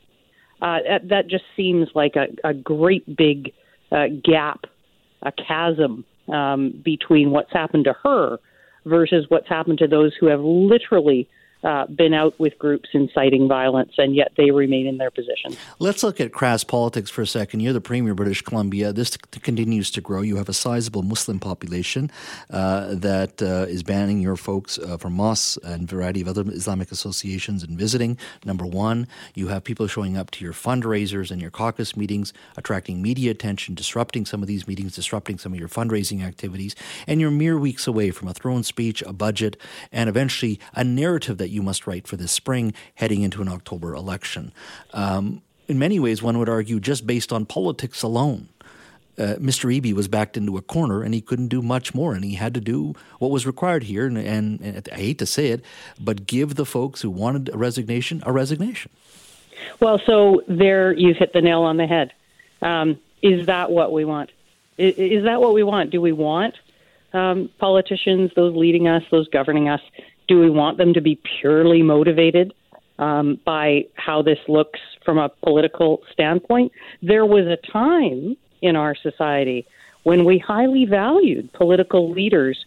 [0.62, 0.78] uh,
[1.10, 3.52] that just seems like a, a great big
[3.92, 4.62] uh, gap,
[5.22, 8.38] a chasm um, between what's happened to her
[8.86, 11.28] versus what's happened to those who have literally
[11.64, 15.58] uh, been out with groups inciting violence, and yet they remain in their positions.
[15.80, 17.62] Let's look at crass politics for a second.
[17.62, 18.94] You're the Premier of British Columbia.
[18.94, 20.22] This t- continues to grow.
[20.22, 22.12] You have a sizable Muslim population
[22.50, 26.44] uh, that uh, is banning your folks uh, from mosques and a variety of other
[26.50, 28.18] Islamic associations and visiting.
[28.46, 33.02] Number one, you have people showing up to your fundraisers and your caucus meetings, attracting
[33.02, 36.76] media attention, disrupting some of these meetings, disrupting some of your fundraising activities,
[37.08, 39.58] and you're mere weeks away from a throne speech, a budget,
[39.92, 43.94] and eventually a narrative that you must write for this spring heading into an October
[43.94, 44.52] election.
[44.94, 48.50] Um, in many ways, one would argue just based on politics alone.
[49.18, 49.72] Uh, Mr.
[49.72, 52.54] Eby was backed into a corner and he couldn't do much more, and he had
[52.56, 54.08] to do what was required here.
[54.08, 55.64] And, and, and I hate to say it,
[56.00, 58.92] but give the folks who wanted a resignation a resignation.
[59.80, 62.12] Well, so there you've hit the nail on the head.
[62.62, 64.32] Um, is that what we want?
[64.78, 65.92] Is, is, that what we want?
[65.92, 66.56] Do we want
[67.14, 69.82] um, politicians, those leading us, those governing us,
[70.34, 72.56] do we want them to be purely motivated
[72.98, 76.72] um, by how this looks from a political standpoint?
[77.04, 79.68] There was a time in our society
[80.02, 82.58] when we highly valued political leaders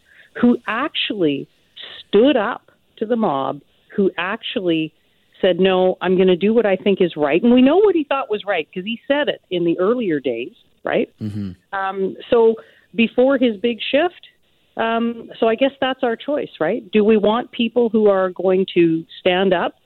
[0.40, 1.48] who actually
[1.98, 3.62] stood up to the mob,
[3.96, 4.94] who actually
[5.40, 7.42] said, No, I'm going to do what I think is right.
[7.42, 10.20] And we know what he thought was right because he said it in the earlier
[10.20, 11.12] days, right?
[11.20, 11.76] Mm-hmm.
[11.76, 12.55] Um, so
[12.94, 14.29] before his big shift,
[14.77, 16.89] um, so I guess that's our choice, right?
[16.91, 19.77] Do we want people who are going to stand up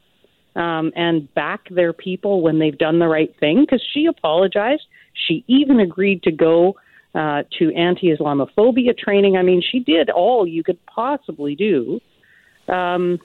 [0.57, 3.61] um, and back their people when they've done the right thing?
[3.61, 4.83] Because she apologized.
[5.12, 6.76] She even agreed to go
[7.14, 9.37] uh, to anti Islamophobia training.
[9.37, 12.00] I mean, she did all you could possibly do.
[12.68, 13.20] Um,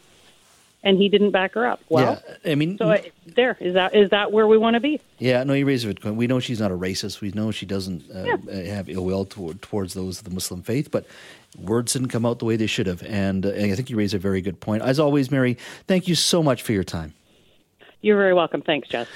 [0.86, 1.82] and he didn't back her up.
[1.90, 4.80] Well, yeah, I mean, so I, there is that is that where we want to
[4.80, 5.02] be?
[5.18, 6.16] Yeah, no, you raise a good point.
[6.16, 7.22] We know she's not a racist.
[7.22, 8.76] We know she doesn't uh, yeah.
[8.76, 11.08] have ill will toward, towards those of the Muslim faith, but
[11.58, 13.04] words didn't come out the way they should have.
[13.04, 14.84] And, uh, and I think you raise a very good point.
[14.84, 17.14] As always, Mary, thank you so much for your time.
[18.02, 18.62] You're very welcome.
[18.62, 19.08] Thanks, Jas.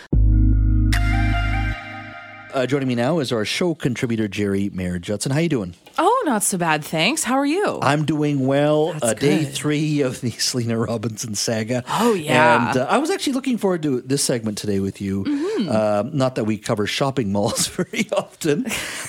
[2.51, 5.31] Uh, joining me now is our show contributor Geri Mayer-Judson.
[5.31, 5.75] How you doing?
[5.99, 7.23] Oh, not so bad, thanks.
[7.23, 7.77] How are you?
[7.81, 8.95] I'm doing well.
[9.01, 11.83] Uh, day three of the Selina Robinson saga.
[11.87, 15.25] Oh yeah, and uh, I was actually looking forward to this segment today with you.
[15.25, 15.69] Mm-hmm.
[15.69, 18.65] Uh, not that we cover shopping malls very often,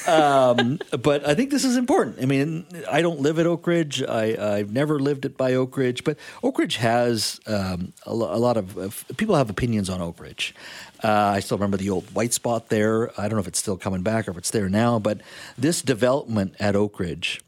[0.07, 2.19] um, but I think this is important.
[2.21, 4.07] I mean, I don't live at Oakridge.
[4.07, 9.05] I, have never lived at by Oakridge, but Oakridge has um, a, a, lot of
[9.17, 10.53] people have opinions on Oakridge.
[11.03, 13.11] Uh, I still remember the old white spot there.
[13.19, 15.21] I don't know if it's still coming back or if it's there now, but
[15.57, 17.41] this development at Oakridge,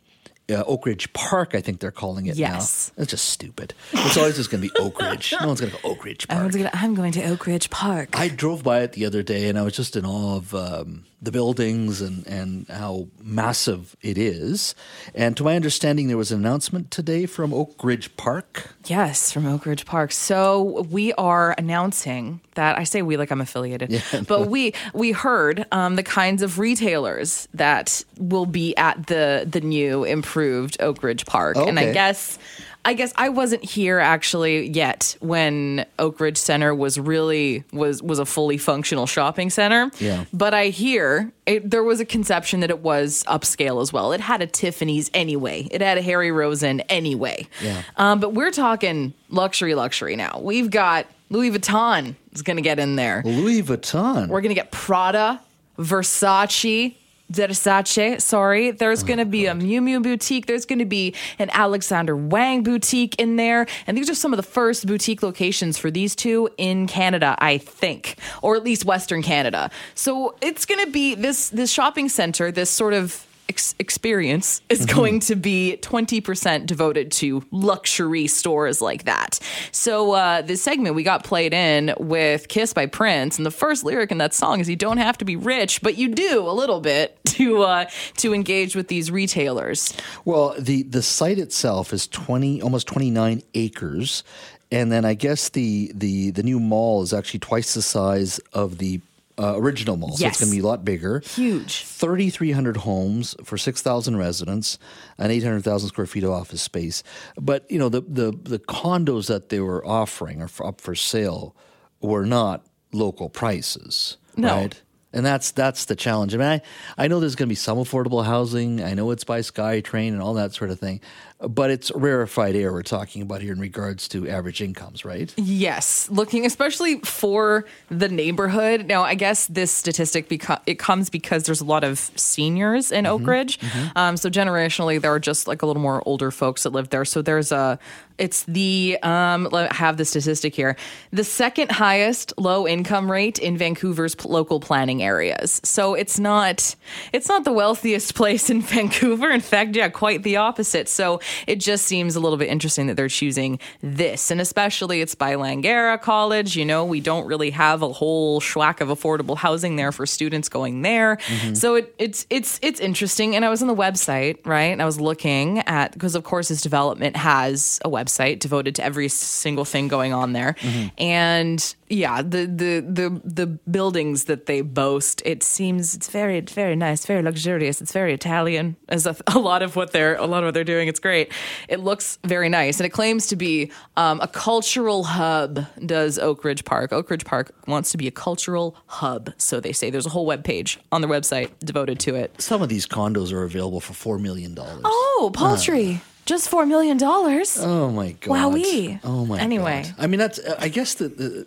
[0.49, 2.93] uh, Oakridge Park, I think they're calling it yes.
[2.97, 3.03] now.
[3.03, 3.75] It's just stupid.
[3.93, 5.39] It's always just going to be Oakridge.
[5.41, 6.53] No one's going to go Oakridge Park.
[6.53, 8.19] Gonna, I'm going to Oakridge Park.
[8.19, 11.05] I drove by it the other day and I was just in awe of um,
[11.23, 14.75] the buildings and, and how massive it is.
[15.15, 18.71] And to my understanding, there was an announcement today from Oakridge Park.
[18.87, 20.11] Yes, from Oakridge Park.
[20.11, 25.13] So we are announcing that I say we like I'm affiliated, yeah, but we we
[25.13, 31.25] heard um, the kinds of retailers that will be at the the new improved Oakridge
[31.25, 31.69] Park, okay.
[31.69, 32.39] and I guess
[32.85, 38.25] I guess I wasn't here actually yet when Oakridge Center was really was was a
[38.25, 39.91] fully functional shopping center.
[39.99, 40.25] Yeah.
[40.33, 44.13] But I hear it, there was a conception that it was upscale as well.
[44.13, 45.69] It had a Tiffany's anyway.
[45.71, 47.47] It had a Harry Rosen anyway.
[47.63, 47.83] Yeah.
[47.97, 50.41] Um, but we're talking luxury, luxury now.
[50.43, 53.23] We've got Louis Vuitton is going to get in there.
[53.25, 54.29] Louis Vuitton.
[54.29, 55.41] We're going to get Prada,
[55.79, 56.97] Versace,
[57.31, 58.71] Versace, sorry.
[58.71, 59.57] There's oh, going to be God.
[59.57, 60.47] a Miu Miu boutique.
[60.47, 63.67] There's going to be an Alexander Wang boutique in there.
[63.87, 67.59] And these are some of the first boutique locations for these two in Canada, I
[67.59, 69.71] think, or at least Western Canada.
[69.95, 74.87] So it's going to be this this shopping center, this sort of ex- experience is
[74.87, 74.97] mm-hmm.
[74.97, 79.39] going to be 20% devoted to luxury stores like that.
[79.71, 83.85] So, uh, this segment we got played in with Kiss by Prince, and the first
[83.85, 86.53] lyric in that song is You don't have to be rich, but you do a
[86.53, 87.85] little bit to, uh,
[88.19, 89.93] to engage with these retailers.
[90.25, 94.25] Well, the, the site itself is 20, almost 29 acres.
[94.71, 98.79] And then I guess the, the, the new mall is actually twice the size of
[98.79, 99.01] the
[99.43, 100.17] uh, original mall.
[100.17, 100.33] So Yes.
[100.35, 101.21] it's going to be a lot bigger.
[101.21, 101.85] Huge.
[101.85, 104.79] 3,300 homes for 6,000 residents
[105.19, 107.03] and 800,000 square feet of office space.
[107.37, 110.95] But, you know, the, the, the condos that they were offering or for, up for
[110.95, 111.57] sale
[112.01, 114.17] were not local prices.
[114.37, 114.55] No.
[114.57, 114.83] Right?
[115.15, 116.35] And that's that's the challenge.
[116.35, 116.63] I mean, I,
[116.97, 118.83] I know there's going to be some affordable housing.
[118.83, 121.03] I know it's by SkyTrain and all that sort of thing,
[121.49, 125.33] but it's rarefied air we're talking about here in regards to average incomes, right?
[125.37, 128.87] Yes, looking especially for the neighborhood.
[128.87, 133.05] Now, I guess this statistic beco- it comes because there's a lot of seniors in
[133.05, 133.59] Oakridge.
[133.97, 137.05] Um, so generationally, there are just like a little more older folks that live there.
[137.05, 137.79] So there's a
[138.19, 140.77] it's the um have the statistic here.
[141.13, 145.61] The second highest low income rate in Vancouver's p- local planning areas.
[145.65, 146.77] So it's not
[147.13, 149.31] it's not the wealthiest place in Vancouver.
[149.31, 150.89] In fact, yeah, quite the opposite.
[150.89, 154.31] So it just seems a little bit interesting that they're choosing this.
[154.31, 156.57] And especially it's by Langara College.
[156.57, 160.49] You know, we don't really have a whole schwack of affordable housing there for students
[160.49, 161.17] going there.
[161.17, 161.55] Mm-hmm.
[161.55, 163.37] So it, it's it's it's interesting.
[163.37, 164.73] And I was on the website, right?
[164.73, 168.85] And I was looking at because of course this development has a website devoted to
[168.85, 170.55] every single thing going on there.
[170.61, 170.89] Mm-hmm.
[170.99, 176.75] And yeah, the the the the buildings that they boast, it seems it's very very
[176.75, 177.83] nice, very luxurious.
[177.83, 180.65] It's very Italian, as a, a lot of what they're a lot of what they're
[180.65, 180.89] doing.
[180.89, 181.31] It's great.
[181.69, 185.67] It looks very nice, and it claims to be um, a cultural hub.
[185.85, 186.93] Does Oakridge Park?
[186.93, 189.91] Oakridge Park wants to be a cultural hub, so they say.
[189.91, 192.41] There's a whole web page on their website devoted to it.
[192.41, 194.55] Some of these condos are available for $4 million.
[194.59, 196.01] Oh, paltry!
[196.25, 197.59] Just four million dollars.
[197.61, 198.55] Oh my god!
[198.55, 199.01] Wowee.
[199.03, 199.41] Oh my.
[199.41, 199.83] Anyway.
[199.85, 199.95] God.
[199.99, 200.39] I mean that's.
[200.59, 201.47] I guess the, the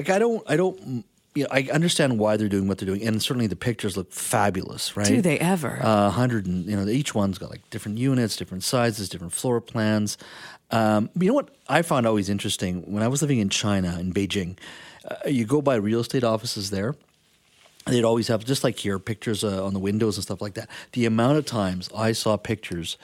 [0.00, 0.42] like I don't.
[0.46, 1.04] I don't.
[1.34, 4.12] You know, I understand why they're doing what they're doing, and certainly the pictures look
[4.12, 5.06] fabulous, right?
[5.06, 5.78] Do they ever?
[5.80, 9.60] A hundred and you know, each one's got like different units, different sizes, different floor
[9.60, 10.18] plans.
[10.72, 14.12] Um, you know what I found always interesting when I was living in China in
[14.12, 14.56] Beijing.
[15.08, 16.94] Uh, you go by real estate offices there.
[17.90, 20.68] They'd always have just like here pictures uh, on the windows and stuff like that.
[20.92, 22.96] The amount of times I saw pictures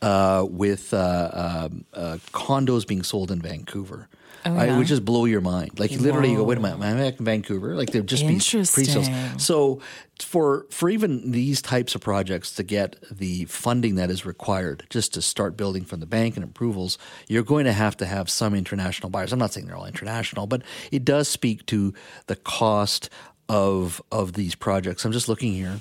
[0.00, 1.30] uh, with uh,
[1.70, 4.08] um, uh, condos being sold in Vancouver.
[4.44, 5.78] Oh, I- it would just blow your mind.
[5.78, 7.76] Like literally, you go, wait a minute, I'm back in Vancouver.
[7.76, 8.40] Like there'd just be
[8.74, 9.08] pre-sales.
[9.40, 9.80] So
[10.18, 15.14] for for even these types of projects to get the funding that is required just
[15.14, 18.52] to start building from the bank and approvals, you're going to have to have some
[18.56, 19.32] international buyers.
[19.32, 21.94] I'm not saying they're all international, but it does speak to
[22.26, 23.10] the cost
[23.48, 25.04] of of these projects.
[25.04, 25.80] I'm just looking here.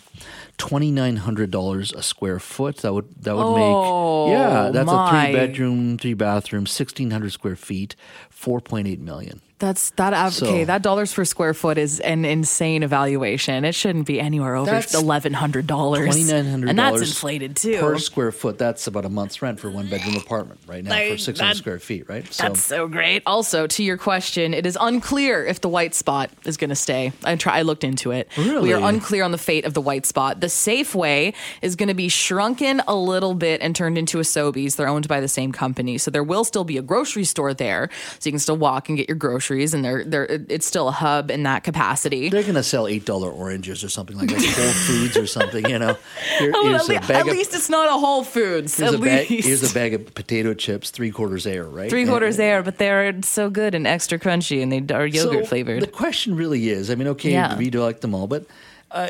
[0.58, 2.78] Twenty nine hundred dollars a square foot.
[2.78, 4.70] That would that would Oh, make yeah.
[4.72, 7.96] That's a three bedroom, three bathroom, sixteen hundred square feet,
[8.30, 9.42] four point eight million.
[9.62, 10.14] That's that.
[10.14, 13.64] av- So- okay, that dollars per square foot is an insane evaluation.
[13.64, 16.06] It shouldn't be anywhere over eleven hundred dollars.
[16.08, 17.80] Twenty nine hundred and that's inflated too.
[17.80, 18.58] per square foot.
[18.58, 21.80] That's about a month's rent for one bedroom apartment right now for six hundred square
[21.80, 22.10] feet.
[22.10, 22.26] Right.
[22.26, 23.22] That's so great.
[23.26, 27.14] Also, to your question, it is unclear if the white spot is going to stay.
[27.24, 27.60] I try.
[27.60, 28.28] I looked into it.
[28.38, 28.62] Really?
[28.64, 30.42] We are unclear on the fate of the white spot.
[30.42, 34.76] The Safeway is going to be shrunken a little bit and turned into a Sobeys.
[34.76, 37.90] They're owned by the same company, so there will still be a grocery store there,
[38.20, 39.51] so you can still walk and get your groceries.
[39.52, 42.30] And they're they're it's still a hub in that capacity.
[42.30, 44.42] They're going to sell eight dollar oranges or something like that.
[44.42, 45.70] Whole Foods or something.
[45.70, 45.98] You know.
[46.40, 48.76] Here- Oh, here's at, le- a bag at of- least it's not a Whole Foods.
[48.78, 49.48] Here's at a, bag, least.
[49.48, 51.90] here's a bag of potato chips, three quarters air, right?
[51.90, 55.44] Three And- quarters there, but they're so good and extra crunchy, and they are yogurt
[55.46, 55.82] So flavored.
[55.84, 57.58] The question really is, I mean, okay, Yeah.
[57.58, 58.46] we do like them all, but
[58.92, 59.10] uh,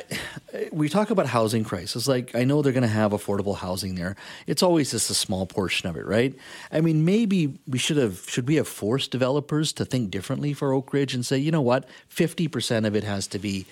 [0.71, 2.07] we talk about housing crisis.
[2.07, 4.15] Like, I know they're going to have affordable housing there.
[4.45, 6.35] It's always just a small portion of it, right?
[6.71, 10.71] I mean, maybe we should have, should we have forced developers to think differently for
[10.71, 13.65] Oakridge and say, you know what, 50% of it has to be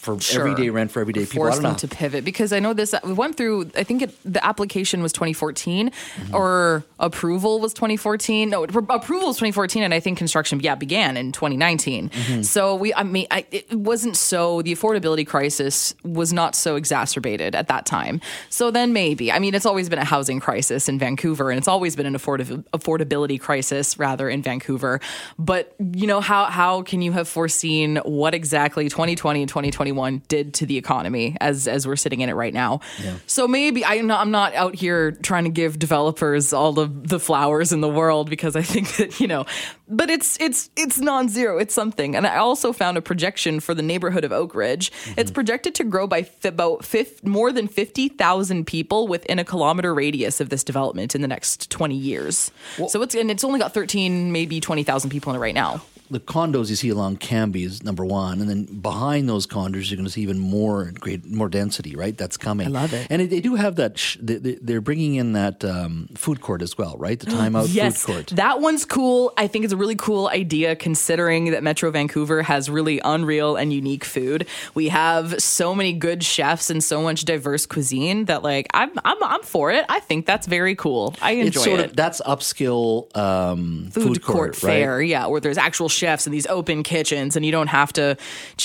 [0.00, 0.48] for Sure.
[0.48, 1.42] everyday rent for everyday people.
[1.42, 1.76] I force them know.
[1.76, 2.94] to pivot because I know this.
[3.04, 3.70] We went through.
[3.76, 6.34] I think it, the application was 2014, Mm-hmm.
[6.34, 8.48] or approval was 2014.
[8.48, 12.08] No, approval was 2014, and I think construction yeah began in 2019.
[12.08, 12.42] Mm-hmm.
[12.42, 17.54] So we, I mean, I, it wasn't so the affordability crisis was not so exacerbated
[17.54, 18.20] at that time.
[18.48, 21.68] So then maybe I mean it's always been a housing crisis in Vancouver, and it's
[21.68, 22.40] always been an afford-
[22.72, 25.00] affordability crisis rather in Vancouver.
[25.38, 29.48] But you know how how can you have foreseen what exactly 2020 and
[29.90, 32.80] 2021 did to the economy as as we're sitting in it right now?
[33.26, 37.18] So maybe I'm not I'm not out here trying to give developers all of the
[37.18, 39.46] flowers in the world because I think that you know,
[39.88, 41.58] but it's it's it's non-zero.
[41.58, 42.16] It's something.
[42.16, 44.90] And I also found a projection for the neighborhood of Oakridge.
[44.90, 45.20] Mm-hmm.
[45.20, 49.94] It's projected to grow by f- about fif- more than 50,000 people within a kilometer
[49.94, 52.50] radius of this development in the next 20 years.
[52.88, 55.82] so it's and it's only got 13 maybe 20,000 people in it right now.
[56.10, 59.96] The condos you see along Cambie is number one, and then behind those condos you're
[59.96, 61.94] going to see even more great more density.
[61.96, 62.66] Right, that's coming.
[62.66, 63.06] I love it.
[63.10, 63.98] And they do have that.
[63.98, 67.18] Sh- they, they're bringing in that um, food court as well, right?
[67.18, 68.26] The Time Out yes, food court.
[68.36, 69.32] that one's cool.
[69.36, 73.72] I think it's a really cool idea considering that Metro Vancouver has really unreal and
[73.72, 74.46] unique food.
[74.74, 79.22] We have so many good chefs and so much diverse cuisine that like I'm I'm
[79.22, 79.84] I'm for it.
[79.88, 81.14] I think that's very cool.
[81.22, 81.90] I enjoy it's sort it.
[81.90, 84.72] of that's upscale um, food, court, right?
[84.72, 88.16] fare, yeah, where there's actual chefs and these open kitchens, and you don't have to.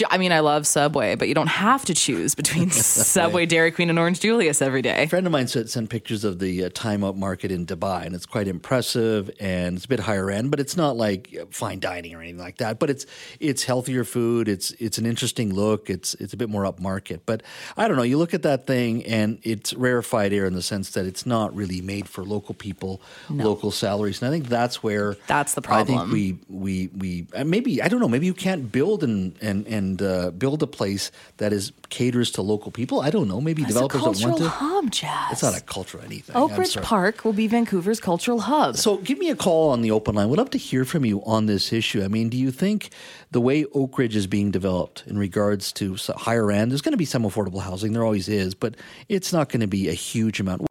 [0.10, 2.72] I mean, I love Subway, but you don't have to choose between
[3.16, 5.04] Subway, Dairy Queen, and Orange Julius every day.
[5.04, 8.06] A friend of mine sent, sent pictures of the uh, Time Out market in Dubai,
[8.06, 11.46] and it's quite impressive and it's a bit higher end, but it's not like uh,
[11.52, 12.80] fine dining or anything like that.
[12.80, 13.06] But it's
[13.40, 14.48] it's healthier food.
[14.48, 15.90] It's it's an interesting look.
[15.90, 17.22] It's it's a bit more upmarket.
[17.26, 17.44] But
[17.78, 18.04] I don't know.
[18.04, 21.56] You look at that thing, and it's rarefied air in the sense that it's not
[21.56, 25.98] really made for local people, local salaries, and I think that's where That's the problem.
[25.98, 28.08] I think we we we and maybe I don't know.
[28.08, 32.42] Maybe you can't build and and and uh, build a place that is caters to
[32.42, 33.02] local people.
[33.02, 33.42] I don't know.
[33.42, 34.50] Maybe a developers don't want to.
[34.50, 35.32] Hub, Jas.
[35.32, 36.36] It's not a cultural anything.
[36.36, 36.82] I'm Oakridge.
[36.82, 38.78] Park will be Vancouver's cultural hub.
[38.78, 40.30] So give me a call on the open line.
[40.30, 42.04] We'd love to hear from you on this issue.
[42.04, 42.90] I mean, do you think
[43.32, 47.06] the way Oakridge is being developed in regards to higher end, there's going to be
[47.06, 48.76] some affordable housing, there always is, but
[49.10, 50.66] it's not going to be a huge amount.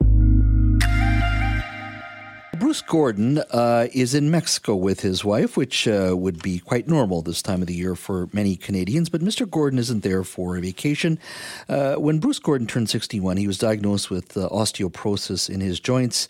[2.54, 7.22] Bruce Gordon uh, is in Mexico with his wife, which uh, would be quite normal
[7.22, 9.08] this time of the year for many Canadians.
[9.08, 9.48] But Mr.
[9.48, 11.18] Gordon isn't there for a vacation.
[11.68, 16.28] Uh, when Bruce Gordon turned 61, he was diagnosed with uh, osteoporosis in his joints,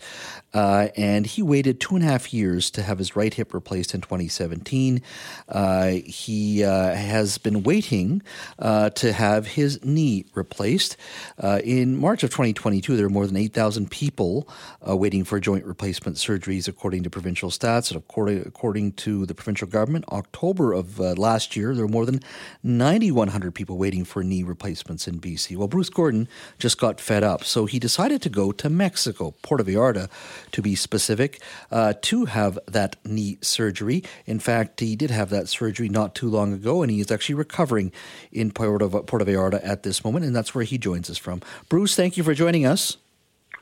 [0.55, 3.93] uh, and he waited two and a half years to have his right hip replaced
[3.93, 5.01] in 2017.
[5.49, 8.21] Uh, he uh, has been waiting
[8.57, 10.95] uh, to have his knee replaced.
[11.37, 14.47] Uh, in March of 2022, there were more than 8,000 people
[14.81, 17.91] waiting for joint replacement surgeries, according to provincial stats.
[17.91, 22.21] And according, according to the provincial government, October of last year, there were more than
[22.63, 25.57] 9,100 people waiting for knee replacements in BC.
[25.57, 26.29] Well, Bruce Gordon
[26.59, 30.09] just got fed up, so he decided to go to Mexico, Puerto Vallarta,
[30.51, 31.41] to be specific,
[31.71, 34.03] uh, to have that knee surgery.
[34.25, 37.35] In fact, he did have that surgery not too long ago, and he is actually
[37.35, 37.91] recovering
[38.31, 41.41] in Puerto, Puerto Vallarta at this moment, and that's where he joins us from.
[41.69, 42.97] Bruce, thank you for joining us.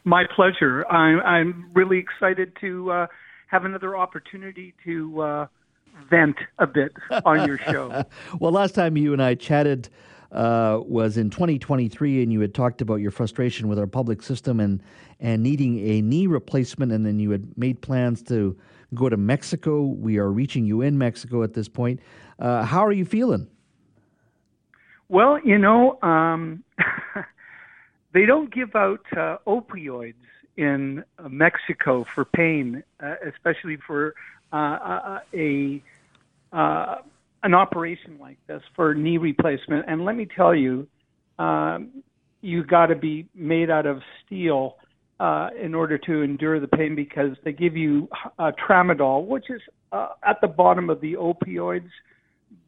[0.03, 0.85] My pleasure.
[0.89, 3.07] I'm, I'm really excited to uh,
[3.47, 5.47] have another opportunity to uh,
[6.09, 6.91] vent a bit
[7.25, 8.03] on your show.
[8.39, 9.89] Well, last time you and I chatted
[10.33, 14.59] uh, was in 2023, and you had talked about your frustration with our public system
[14.59, 14.81] and
[15.19, 18.57] and needing a knee replacement, and then you had made plans to
[18.93, 19.83] go to Mexico.
[19.83, 22.01] We are reaching you in Mexico at this point.
[22.39, 23.47] Uh, how are you feeling?
[25.07, 26.63] Well, you know, um,
[28.13, 30.15] they don't give out uh, opioids
[30.57, 34.15] in Mexico for pain, uh, especially for
[34.51, 35.81] uh, a
[37.43, 39.85] an operation like this for knee replacement.
[39.87, 40.87] And let me tell you,
[41.39, 42.03] um,
[42.41, 44.77] you got to be made out of steel
[45.19, 49.61] uh, in order to endure the pain because they give you uh, tramadol, which is
[49.91, 51.89] uh, at the bottom of the opioids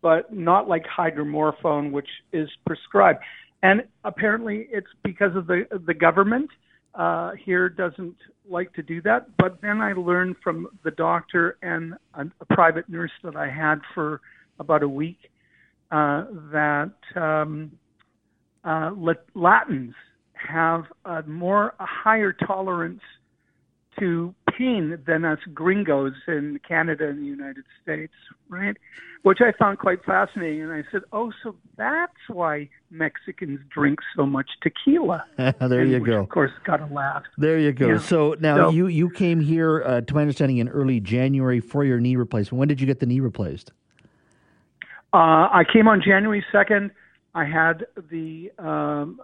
[0.01, 3.19] but not like hydromorphone, which is prescribed.
[3.63, 6.49] And apparently, it's because of the the government
[6.93, 8.15] uh, here doesn't
[8.47, 9.25] like to do that.
[9.37, 13.81] But then I learned from the doctor and a, a private nurse that I had
[13.93, 14.21] for
[14.59, 15.29] about a week
[15.91, 17.71] uh, that um,
[18.63, 18.91] uh,
[19.35, 19.93] Latins
[20.33, 23.01] have a more a higher tolerance
[23.99, 28.13] to pain than us gringos in Canada and the United States,
[28.49, 28.75] right?
[29.23, 30.63] Which I found quite fascinating.
[30.63, 35.23] And I said, oh, so that's why Mexicans drink so much tequila.
[35.37, 36.19] there And you go.
[36.19, 37.23] Of course, got to laugh.
[37.37, 37.87] There you go.
[37.87, 37.97] Yeah.
[37.99, 41.83] So now So- you you came here, uh, to my understanding, in early January for
[41.85, 42.59] your knee replacement.
[42.59, 43.71] When did you get the knee replaced?
[45.15, 46.91] Uh, I came on January 2nd.
[47.35, 49.21] I had the um,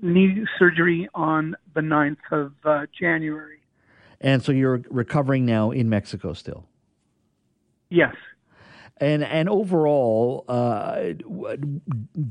[0.00, 3.58] knee surgery on the 9th of uh, January.
[4.22, 6.64] And so you're recovering now in Mexico still.
[7.90, 8.14] Yes.
[8.98, 11.12] And and overall, uh,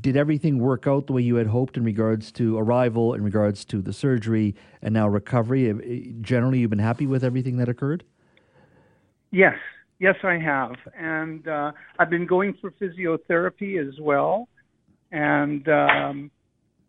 [0.00, 3.64] did everything work out the way you had hoped in regards to arrival, in regards
[3.66, 5.70] to the surgery, and now recovery?
[5.70, 8.02] Uh, Generally, you've been happy with everything that occurred.
[9.30, 9.56] Yes,
[10.04, 14.48] yes, I have, and uh, I've been going for physiotherapy as well,
[15.10, 16.30] and um,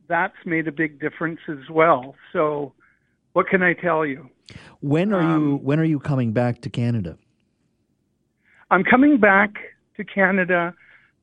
[0.10, 2.16] that's made a big difference as well.
[2.34, 2.74] So,
[3.32, 4.30] what can I tell you?
[4.82, 7.18] When are you Um, when are you coming back to Canada?
[8.70, 9.52] I'm coming back
[9.96, 10.74] to Canada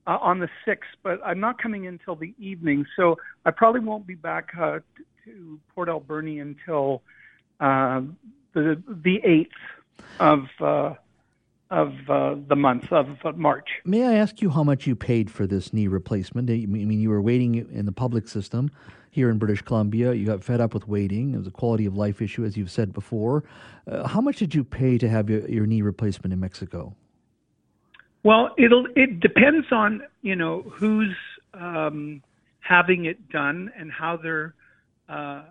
[0.07, 3.82] uh, on the sixth, but I'm not coming in until the evening, so I probably
[3.90, 7.03] won't be back uh, t- to Port Alberni until
[7.61, 8.01] uh,
[8.55, 9.62] the the eighth
[10.18, 10.95] of uh,
[11.72, 13.66] of uh, the month of March.
[13.86, 16.50] May I ask you how much you paid for this knee replacement?
[16.50, 18.70] I mean, you were waiting in the public system
[19.10, 20.12] here in British Columbia.
[20.12, 21.32] You got fed up with waiting.
[21.32, 23.44] It was a quality of life issue, as you've said before.
[23.90, 26.94] Uh, how much did you pay to have your, your knee replacement in Mexico?
[28.22, 31.16] Well, it'll it depends on you know who's
[31.54, 32.22] um,
[32.60, 34.54] having it done and how they're
[35.08, 35.42] uh,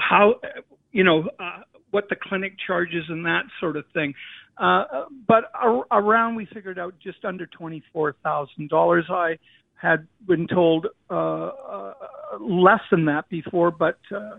[0.00, 0.40] how
[0.90, 1.60] you know uh,
[1.92, 4.12] what the clinic charges and that sort of thing.
[4.60, 9.06] Uh, but ar- around we figured out just under twenty four thousand dollars.
[9.08, 9.38] I
[9.74, 11.94] had been told uh, uh,
[12.38, 14.38] less than that before, but uh,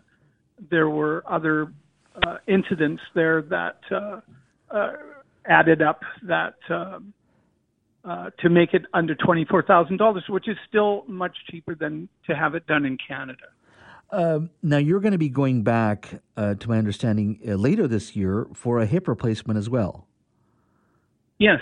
[0.69, 1.73] there were other
[2.27, 4.21] uh, incidents there that uh,
[4.69, 4.93] uh,
[5.45, 6.55] added up that.
[6.69, 6.99] Uh,
[8.03, 12.65] uh, to make it under $24,000, which is still much cheaper than to have it
[12.65, 13.43] done in Canada.
[14.09, 18.15] Uh, now, you're going to be going back, uh, to my understanding, uh, later this
[18.15, 20.07] year for a hip replacement as well.
[21.41, 21.59] Yes.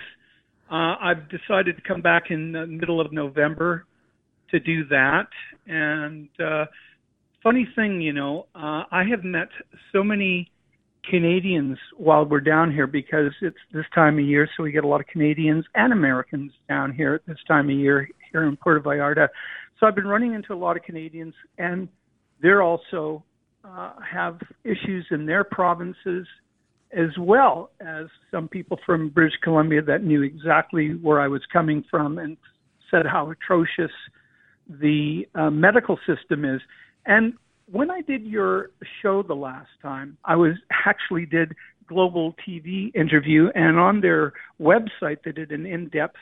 [0.69, 3.86] Uh, I've decided to come back in the middle of November
[4.51, 5.27] to do that.
[5.67, 6.65] And uh,
[7.41, 9.47] funny thing, you know, uh, I have met
[9.93, 10.51] so many
[11.09, 14.88] Canadians while we're down here because it's this time of year, so we get a
[14.88, 18.82] lot of Canadians and Americans down here at this time of year here in Puerto
[18.82, 19.30] Vallarta.
[19.80, 21.88] So I've been running into a lot of Canadians, and
[22.41, 23.23] they're also
[23.63, 26.27] uh, have issues in their provinces,
[26.92, 31.84] as well as some people from British Columbia that knew exactly where I was coming
[31.90, 32.38] from and
[32.90, 33.92] said how atrocious
[34.68, 36.62] the uh, medical system is.
[37.06, 37.34] And
[37.72, 38.72] when I did your
[39.02, 40.54] show the last time, I was
[40.86, 41.56] actually did
[41.88, 46.18] global TV interview, and on their website they did an in-depth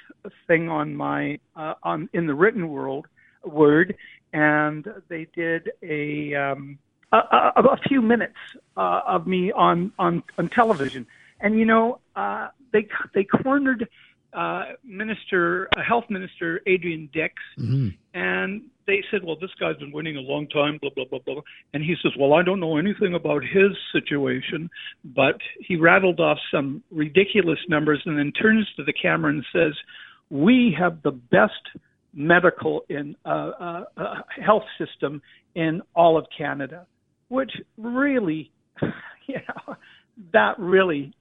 [0.47, 3.05] thing on my uh, on in the written world
[3.45, 3.95] word,
[4.33, 6.79] and they did a um,
[7.11, 8.37] a, a, a few minutes
[8.75, 11.07] uh, of me on on on television,
[11.39, 13.87] and you know uh, they they cornered
[14.33, 17.89] uh, Minister, uh, Health Minister Adrian Dix, mm-hmm.
[18.13, 21.41] and they said, "Well, this guy's been winning a long time." Blah blah blah blah.
[21.73, 24.69] And he says, "Well, I don't know anything about his situation,"
[25.03, 29.73] but he rattled off some ridiculous numbers, and then turns to the camera and says,
[30.29, 31.53] "We have the best
[32.13, 35.21] medical in uh, uh, uh, health system
[35.55, 36.85] in all of Canada,"
[37.29, 38.51] which really,
[39.27, 39.75] you know,
[40.33, 41.13] that really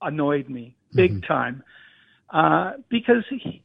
[0.00, 1.32] annoyed me big mm-hmm.
[1.32, 1.62] time
[2.30, 3.62] uh, because he,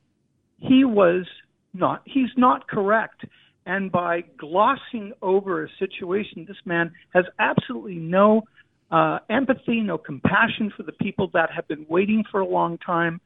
[0.58, 1.26] he was
[1.74, 3.26] not, he's not correct.
[3.66, 8.44] And by glossing over a situation, this man has absolutely no
[8.92, 13.20] uh, empathy, no compassion for the people that have been waiting for a long time.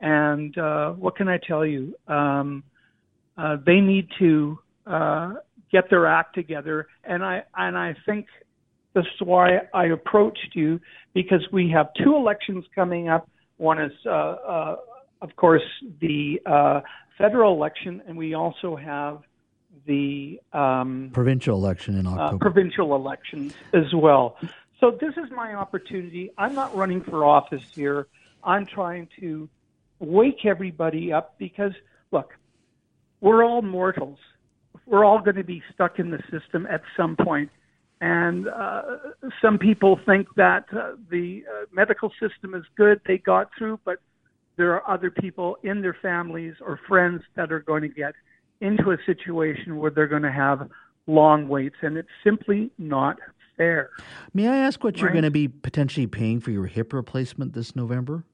[0.00, 1.94] And uh, what can I tell you?
[2.08, 2.64] Um,
[3.38, 5.34] uh, they need to uh,
[5.76, 6.88] get their act together.
[7.04, 8.26] And I and I think
[8.94, 10.80] this is why I approached you
[11.12, 14.76] because we have two elections coming up one is, uh, uh,
[15.22, 15.62] of course,
[16.00, 16.80] the uh,
[17.16, 19.22] federal election, and we also have
[19.86, 22.38] the um, provincial election in October.
[22.38, 24.36] provincial elections as well.
[24.80, 26.30] So this is my opportunity.
[26.36, 28.08] I'm not running for office here.
[28.44, 29.48] I'm trying to
[29.98, 31.72] wake everybody up because,
[32.10, 32.34] look,
[33.20, 34.18] we're all mortals.
[34.86, 37.50] We're all going to be stuck in the system at some point.
[38.00, 38.82] And uh,
[39.40, 43.98] some people think that uh, the uh, medical system is good, they got through, but
[44.56, 48.14] there are other people in their families or friends that are going to get
[48.60, 50.68] into a situation where they're going to have
[51.06, 53.18] long waits, and it's simply not
[53.56, 53.90] fair.
[54.34, 57.76] May I ask what you're going to be potentially paying for your hip replacement this
[57.76, 58.24] November?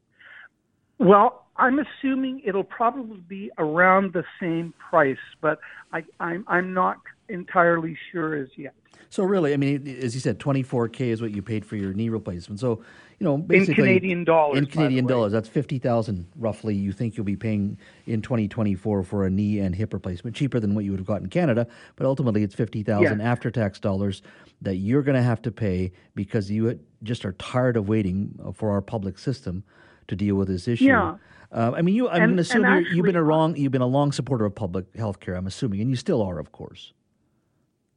[1.02, 5.58] Well, I'm assuming it'll probably be around the same price, but
[5.92, 6.98] I, I'm, I'm not
[7.28, 8.74] entirely sure as yet.
[9.10, 12.08] So really, I mean, as you said, 24k is what you paid for your knee
[12.08, 12.60] replacement.
[12.60, 12.82] So,
[13.18, 14.58] you know, basically in Canadian dollars.
[14.58, 16.74] In Canadian dollars, that's 50,000 roughly.
[16.76, 17.76] You think you'll be paying
[18.06, 21.20] in 2024 for a knee and hip replacement, cheaper than what you would have got
[21.20, 23.20] in Canada, but ultimately it's 50,000 yes.
[23.20, 24.22] after tax dollars
[24.62, 28.70] that you're going to have to pay because you just are tired of waiting for
[28.70, 29.64] our public system
[30.08, 30.84] to deal with this issue.
[30.84, 31.16] Yeah.
[31.50, 32.08] Uh, I mean, you.
[32.08, 33.56] I'm assuming you've been a wrong.
[33.56, 35.34] You've been a long supporter of public health care.
[35.34, 36.92] I'm assuming, and you still are, of course.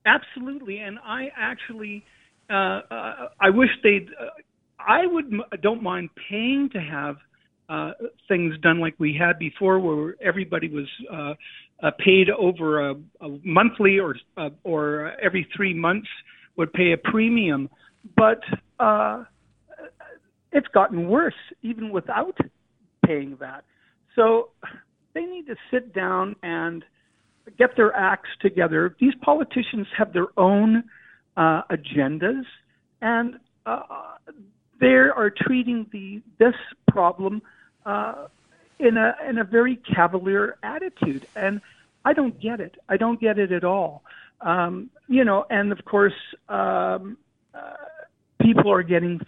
[0.05, 2.03] Absolutely, and I actually,
[2.49, 4.07] uh, uh, I wish they'd.
[4.19, 4.25] Uh,
[4.77, 7.15] I would don't mind paying to have
[7.69, 7.91] uh,
[8.27, 11.33] things done like we had before, where everybody was uh,
[11.81, 16.07] uh, paid over a, a monthly or uh, or every three months
[16.57, 17.69] would pay a premium,
[18.15, 18.41] but
[18.79, 19.23] uh,
[20.55, 22.37] it's gotten worse even without
[23.05, 23.65] paying that.
[24.15, 24.49] So
[25.13, 26.83] they need to sit down and
[27.59, 28.95] get their acts together.
[28.99, 30.85] These politicians have their own
[31.35, 32.45] uh, agendas,
[33.01, 33.35] and
[33.65, 33.81] uh,
[34.79, 36.55] they are treating the this
[36.87, 37.41] problem
[37.85, 38.27] uh,
[38.79, 41.59] in a in a very cavalier attitude, and
[42.05, 42.75] I don't get it.
[42.87, 44.03] I don't get it at all.
[44.39, 46.13] Um, you know, and of course,
[46.47, 47.17] um,
[47.53, 47.73] uh,
[48.41, 49.19] people are getting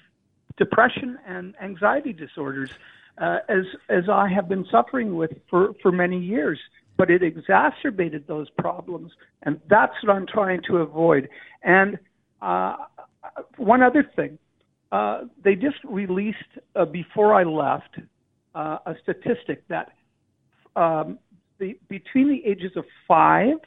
[0.57, 2.71] depression and anxiety disorders,
[3.19, 6.59] uh, as as I have been suffering with for for many years.
[6.97, 9.11] But it exacerbated those problems,
[9.43, 11.29] and that's what I'm trying to avoid.
[11.61, 11.99] And
[12.41, 12.75] uh,
[13.57, 14.39] one other thing,
[14.91, 16.37] uh, they just released
[16.75, 17.99] uh, before I left
[18.55, 19.91] uh, a statistic that
[20.75, 21.19] um,
[21.59, 23.57] the, between the ages of five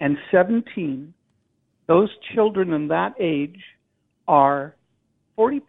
[0.00, 1.12] and 17,
[1.86, 3.60] those children in that age
[4.26, 4.74] are
[5.38, 5.60] 40%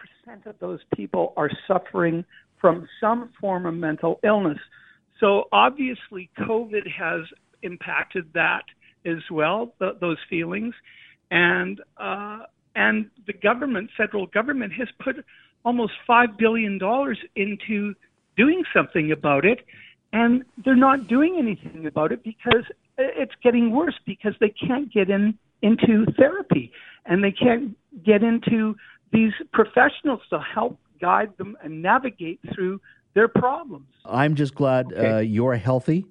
[0.45, 2.25] of those people are suffering
[2.59, 4.57] from some form of mental illness.
[5.19, 7.21] So obviously, COVID has
[7.63, 8.63] impacted that
[9.05, 10.73] as well, those feelings,
[11.31, 12.39] and uh,
[12.75, 15.15] and the government, federal government, has put
[15.63, 17.93] almost five billion dollars into
[18.35, 19.59] doing something about it,
[20.13, 22.63] and they're not doing anything about it because
[22.97, 26.71] it's getting worse because they can't get in into therapy.
[27.05, 27.75] And they can't
[28.05, 28.75] get into
[29.11, 32.81] these professionals to help guide them and navigate through
[33.13, 33.87] their problems.
[34.05, 35.09] I'm just glad okay.
[35.09, 36.05] uh, you're healthy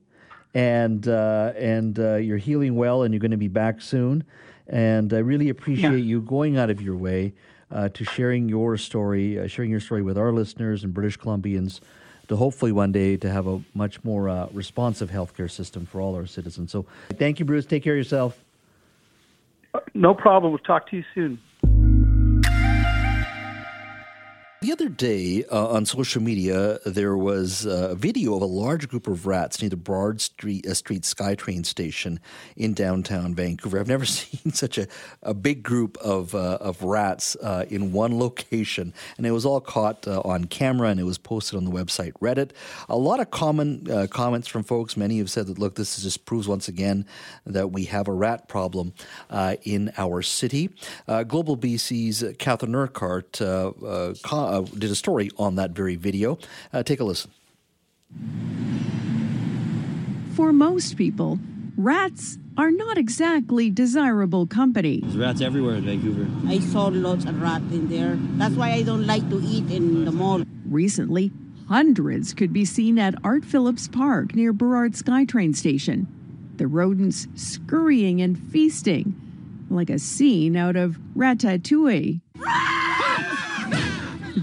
[0.55, 4.24] and uh, and uh, you're healing well and you're going to be back soon.
[4.66, 5.97] And I really appreciate yeah.
[5.97, 7.34] you going out of your way
[7.70, 11.80] uh, to sharing your story, uh, sharing your story with our listeners and British Columbians
[12.28, 16.16] to hopefully one day to have a much more uh, responsive healthcare system for all
[16.16, 16.72] our citizens.
[16.72, 17.66] So thank you, Bruce.
[17.66, 18.42] Take care of yourself.
[19.94, 20.53] No problem.
[20.53, 21.38] We'll talk to you soon.
[24.62, 29.07] The other day uh, on social media, there was a video of a large group
[29.07, 32.20] of rats near the Burrard Street, uh, Street SkyTrain station
[32.57, 33.78] in downtown Vancouver.
[33.78, 34.88] I've never seen such a,
[35.22, 39.61] a big group of, uh, of rats uh, in one location, and it was all
[39.61, 42.52] caught uh, on camera and it was posted on the website Reddit.
[42.88, 44.96] A lot of common uh, comments from folks.
[44.96, 47.04] Many have said that, look, this just proves once again
[47.44, 48.94] that we have a rat problem
[49.64, 50.70] in our city.
[51.07, 53.38] Global BC's Catherine Urquhart
[54.47, 56.38] uh, did a story on that very video.
[56.72, 57.30] Uh, take a listen.
[60.34, 61.38] For most people,
[61.76, 65.01] rats are not exactly desirable company.
[65.03, 66.26] There's rats everywhere in Vancouver.
[66.47, 68.16] I saw lots of rats in there.
[68.38, 70.42] That's why I don't like to eat in the mall.
[70.68, 71.30] Recently,
[71.68, 76.07] hundreds could be seen at Art Phillips Park near Burrard SkyTrain station.
[76.57, 79.14] The rodents scurrying and feasting,
[79.68, 82.20] like a scene out of Ratatouille.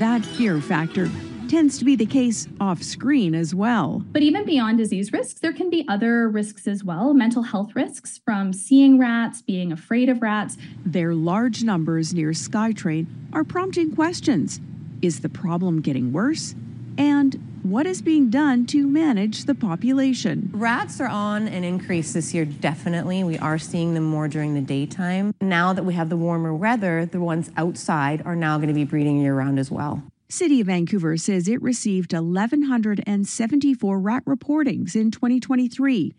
[0.03, 1.09] That fear factor
[1.47, 4.03] tends to be the case off screen as well.
[4.11, 8.19] But even beyond disease risks, there can be other risks as well mental health risks
[8.25, 10.57] from seeing rats, being afraid of rats.
[10.85, 14.59] Their large numbers near SkyTrain are prompting questions
[15.01, 16.53] Is the problem getting worse?
[16.97, 20.49] And what is being done to manage the population?
[20.53, 23.23] Rats are on an increase this year, definitely.
[23.23, 25.33] We are seeing them more during the daytime.
[25.39, 28.83] Now that we have the warmer weather, the ones outside are now going to be
[28.83, 30.03] breeding year round as well.
[30.27, 36.13] City of Vancouver says it received 1,174 rat reportings in 2023,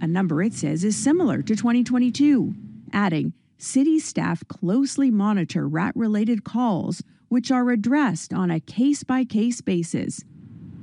[0.00, 2.54] a number it says is similar to 2022,
[2.92, 9.24] adding, City staff closely monitor rat related calls, which are addressed on a case by
[9.24, 10.24] case basis.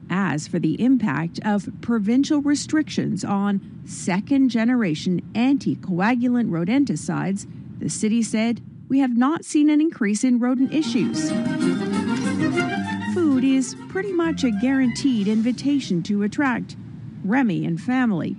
[0.10, 7.48] As for the impact of provincial restrictions on second generation anticoagulant rodenticides,
[7.80, 11.32] the city said, We have not seen an increase in rodent issues.
[13.14, 16.76] Food is pretty much a guaranteed invitation to attract
[17.24, 18.36] Remy and family,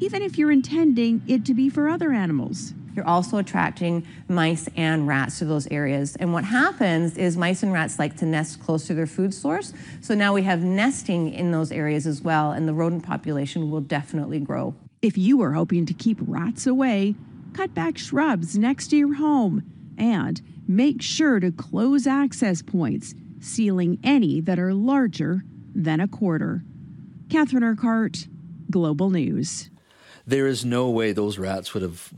[0.00, 5.06] even if you're intending it to be for other animals you're also attracting mice and
[5.06, 6.16] rats to those areas.
[6.16, 9.72] And what happens is mice and rats like to nest close to their food source.
[10.00, 13.82] So now we have nesting in those areas as well, and the rodent population will
[13.82, 14.74] definitely grow.
[15.02, 17.14] If you are hoping to keep rats away,
[17.52, 19.62] cut back shrubs next to your home
[19.98, 25.42] and make sure to close access points, sealing any that are larger
[25.74, 26.64] than a quarter.
[27.28, 28.26] Catherine Urquhart,
[28.70, 29.70] Global News.
[30.26, 32.12] There is no way those rats would have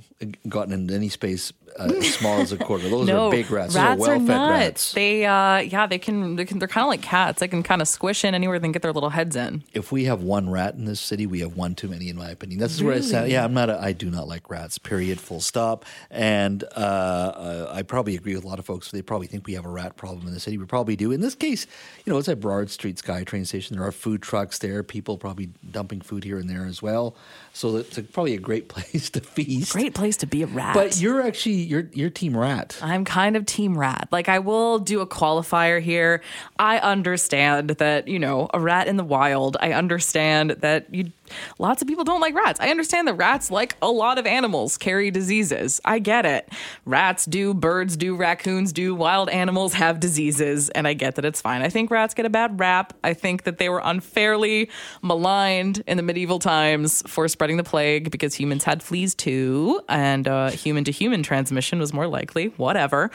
[0.48, 2.88] gotten into any space uh, as small as a quarter.
[2.88, 3.74] Those no, are big rats.
[3.74, 4.92] Rats are, well fed rats.
[4.92, 6.59] They, uh, yeah, they can, they can.
[6.59, 7.40] They're kind of like cats.
[7.40, 9.62] They can kind of squish in anywhere they can get their little heads in.
[9.72, 12.30] If we have one rat in this city, we have one too many, in my
[12.30, 12.61] opinion.
[12.61, 13.00] This is really?
[13.00, 13.70] where I say, yeah, I'm not.
[13.70, 14.78] A, I do not like rats.
[14.78, 15.20] Period.
[15.20, 15.84] Full stop.
[16.11, 18.90] And uh, uh, I probably agree with a lot of folks.
[18.90, 20.59] They probably think we have a rat problem in the city.
[20.59, 21.12] We probably do.
[21.12, 21.66] In this case,
[22.04, 23.76] you know, it's at Burrard Street SkyTrain Station.
[23.76, 24.82] There are food trucks there.
[24.82, 27.14] People probably dumping food here and there as well.
[27.59, 29.72] So it's a, probably a great place to feast.
[29.72, 30.74] Great place to be a rat.
[30.74, 32.78] But you're actually you're you're team rat.
[32.80, 34.06] I'm kind of team rat.
[34.12, 36.22] Like I will do a qualifier here.
[36.56, 39.56] I understand that, you know, a rat in the wild.
[39.61, 41.11] I understand that you
[41.59, 42.61] lots of people don't like rats.
[42.61, 45.81] I understand that rats like a lot of animals carry diseases.
[45.85, 46.49] I get it.
[46.85, 51.41] Rats do, birds do, raccoons do, wild animals have diseases and I get that it's
[51.41, 51.62] fine.
[51.62, 52.93] I think rats get a bad rap.
[53.05, 54.70] I think that they were unfairly
[55.03, 60.29] maligned in the medieval times for spreading the plague because humans had fleas too and
[60.29, 62.47] uh, human to human transmission was more likely.
[62.57, 63.11] Whatever.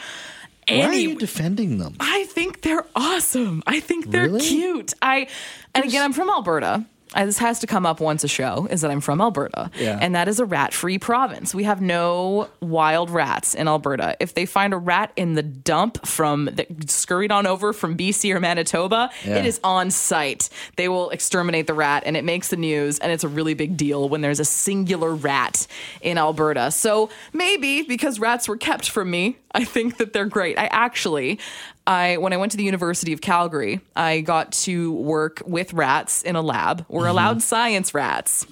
[0.70, 1.96] Why are you defending them?
[2.00, 3.64] I think they're awesome.
[3.68, 4.40] I think they're Really?
[4.40, 4.94] cute.
[5.02, 5.28] I
[5.76, 6.86] and again, I'm from Alberta.
[7.16, 8.68] This has to come up once a show.
[8.70, 9.98] Is that I'm from Alberta, Yeah.
[10.02, 11.54] and that is a rat-free province.
[11.56, 14.16] We have no wild rats in Alberta.
[14.20, 18.32] If they find a rat in the dump from that scurried on over from BC
[18.34, 19.38] or Manitoba, Yeah.
[19.38, 20.50] it is on site.
[20.76, 23.00] They will exterminate the rat, and it makes the news.
[23.00, 25.68] And it's a really big deal when there's a singular rat
[26.02, 26.72] in Alberta.
[26.72, 30.58] So maybe because rats were kept from me, I think that they're great.
[30.58, 31.40] I actually,
[31.86, 36.22] I when I went to the University of Calgary, I got to work with rats
[36.22, 36.86] in a lab.
[36.88, 37.10] We're mm-hmm.
[37.10, 38.46] allowed science rats.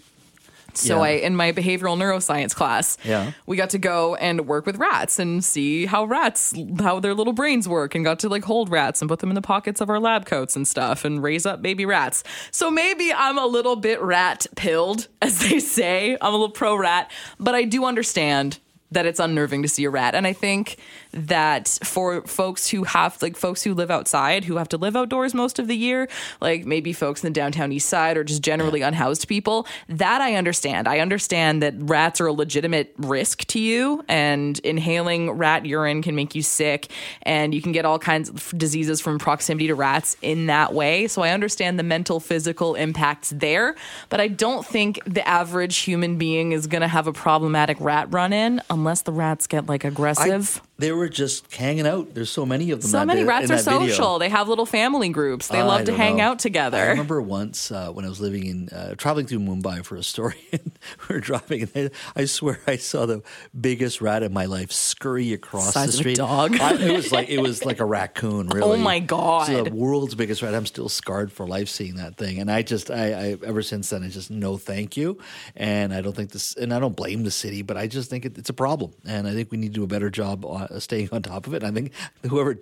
[0.73, 1.01] So Yeah.
[1.01, 3.32] I in my behavioral neuroscience class, Yeah.
[3.45, 7.34] we got to go and work with rats and see how rats how their little
[7.34, 9.89] brains work and got to like hold rats and put them in the pockets of
[9.89, 12.23] our lab coats and stuff and raise up baby rats.
[12.51, 16.17] So maybe I'm a little bit rat pilled as they say.
[16.21, 18.59] I'm a little pro rat, but I do understand
[18.91, 20.77] that it's unnerving to see a rat and I think
[21.11, 25.33] that for folks who have like folks who live outside who have to live outdoors
[25.33, 26.07] most of the year,
[26.39, 30.35] like maybe folks in the downtown east side or just generally unhoused people, that I
[30.35, 30.87] understand.
[30.87, 36.15] I understand that rats are a legitimate risk to you and inhaling rat urine can
[36.15, 36.91] make you sick
[37.23, 41.07] and you can get all kinds of diseases from proximity to rats in that way.
[41.07, 43.75] So I understand the mental physical impacts there,
[44.09, 48.07] but I don't think the average human being is going to have a problematic rat
[48.11, 50.59] run in unless the rats get like aggressive.
[50.82, 52.15] They were just hanging out.
[52.15, 52.89] There's so many of them.
[52.89, 53.88] So many rats are that video.
[53.88, 54.17] social.
[54.17, 55.47] They have little family groups.
[55.47, 56.23] They I love to hang know.
[56.23, 56.79] out together.
[56.79, 60.01] I remember once uh, when I was living in uh, traveling through Mumbai for a
[60.01, 60.71] story, and
[61.07, 63.21] we were driving, and I, I swear I saw the
[63.59, 66.17] biggest rat in my life scurry across Size the street.
[66.17, 66.59] dog.
[66.59, 68.41] I, it was like it was like a raccoon.
[68.51, 68.73] Really.
[68.73, 69.49] Oh my God.
[69.49, 70.53] It's the world's biggest rat.
[70.53, 73.91] I'm still scarred for life seeing that thing, and I just I, I ever since
[73.91, 75.19] then I just no thank you,
[75.55, 78.25] and I don't think this, and I don't blame the city, but I just think
[78.25, 80.80] it, it's a problem, and I think we need to do a better job uh,
[80.80, 81.63] staying on top of it.
[81.63, 81.91] I think
[82.28, 82.55] whoever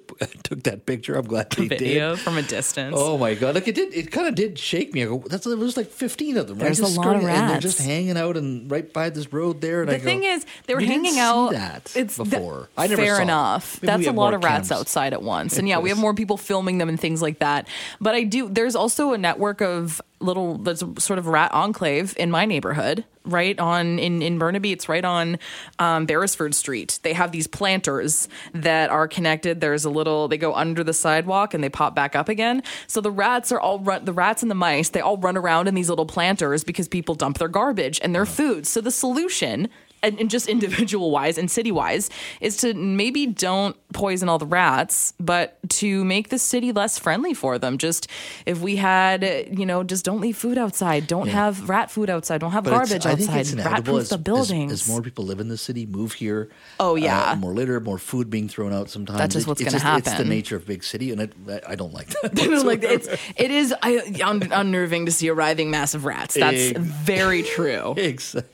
[0.43, 1.79] took that picture, I'm glad they did.
[1.79, 2.95] Video from a distance.
[2.97, 3.55] Oh my god!
[3.55, 3.93] Like it did.
[3.93, 5.03] It kind of did shake me.
[5.03, 6.57] I go, "That's there was like fifteen of them.
[6.57, 6.65] right?
[6.65, 9.31] There's Just a lot of scurrying, and they're just hanging out and right by this
[9.31, 9.81] road there.
[9.81, 11.51] And The I go, thing is, they were "We didn't hanging see out.
[11.51, 12.69] that it's th- before.
[12.77, 13.81] I never fair saw enough.
[13.81, 14.79] Maybe That's a lot of rats cams.
[14.79, 17.67] outside at once, and yeah, we have more people filming them and things like that.
[18.01, 18.49] But I do.
[18.49, 20.57] There's also a network of little.
[20.57, 24.71] There's a sort of rat enclave in my neighborhood, right on in in Burnaby.
[24.71, 25.39] It's right on
[25.79, 26.99] um, Beresford Street.
[27.03, 29.61] They have these planters that are connected.
[29.61, 30.27] There's a little.
[30.27, 32.63] They go under the sidewalk and they pop back up again.
[32.87, 34.05] So the rats are all run.
[34.05, 34.89] The rats and the mice.
[34.89, 38.25] They all run around in these little planters because people dump their garbage and their
[38.25, 38.67] food.
[38.67, 39.69] So the solution
[40.03, 42.09] and, and just individual wise and city wise
[42.41, 47.33] is to maybe don't poison all the rats but to make the city less friendly
[47.33, 48.07] for them just
[48.45, 51.33] if we had you know just don't leave food outside don't Yeah.
[51.33, 54.09] have rat food outside don't have But garbage I think outside it's rat proof as,
[54.09, 56.49] the as- buildings As, more people live in the city, move here.
[56.79, 57.31] Oh, yeah.
[57.31, 58.89] uh, more litter, more food being thrown out.
[58.89, 60.07] Sometimes That's just what's it's gonna happen.
[60.13, 61.33] It's the nature of big city, and it,
[61.67, 62.35] I don't like that.
[62.65, 66.71] like it's it is I, un, unnerving to see a writhing mass of rats that's
[66.77, 68.53] very true Exactly.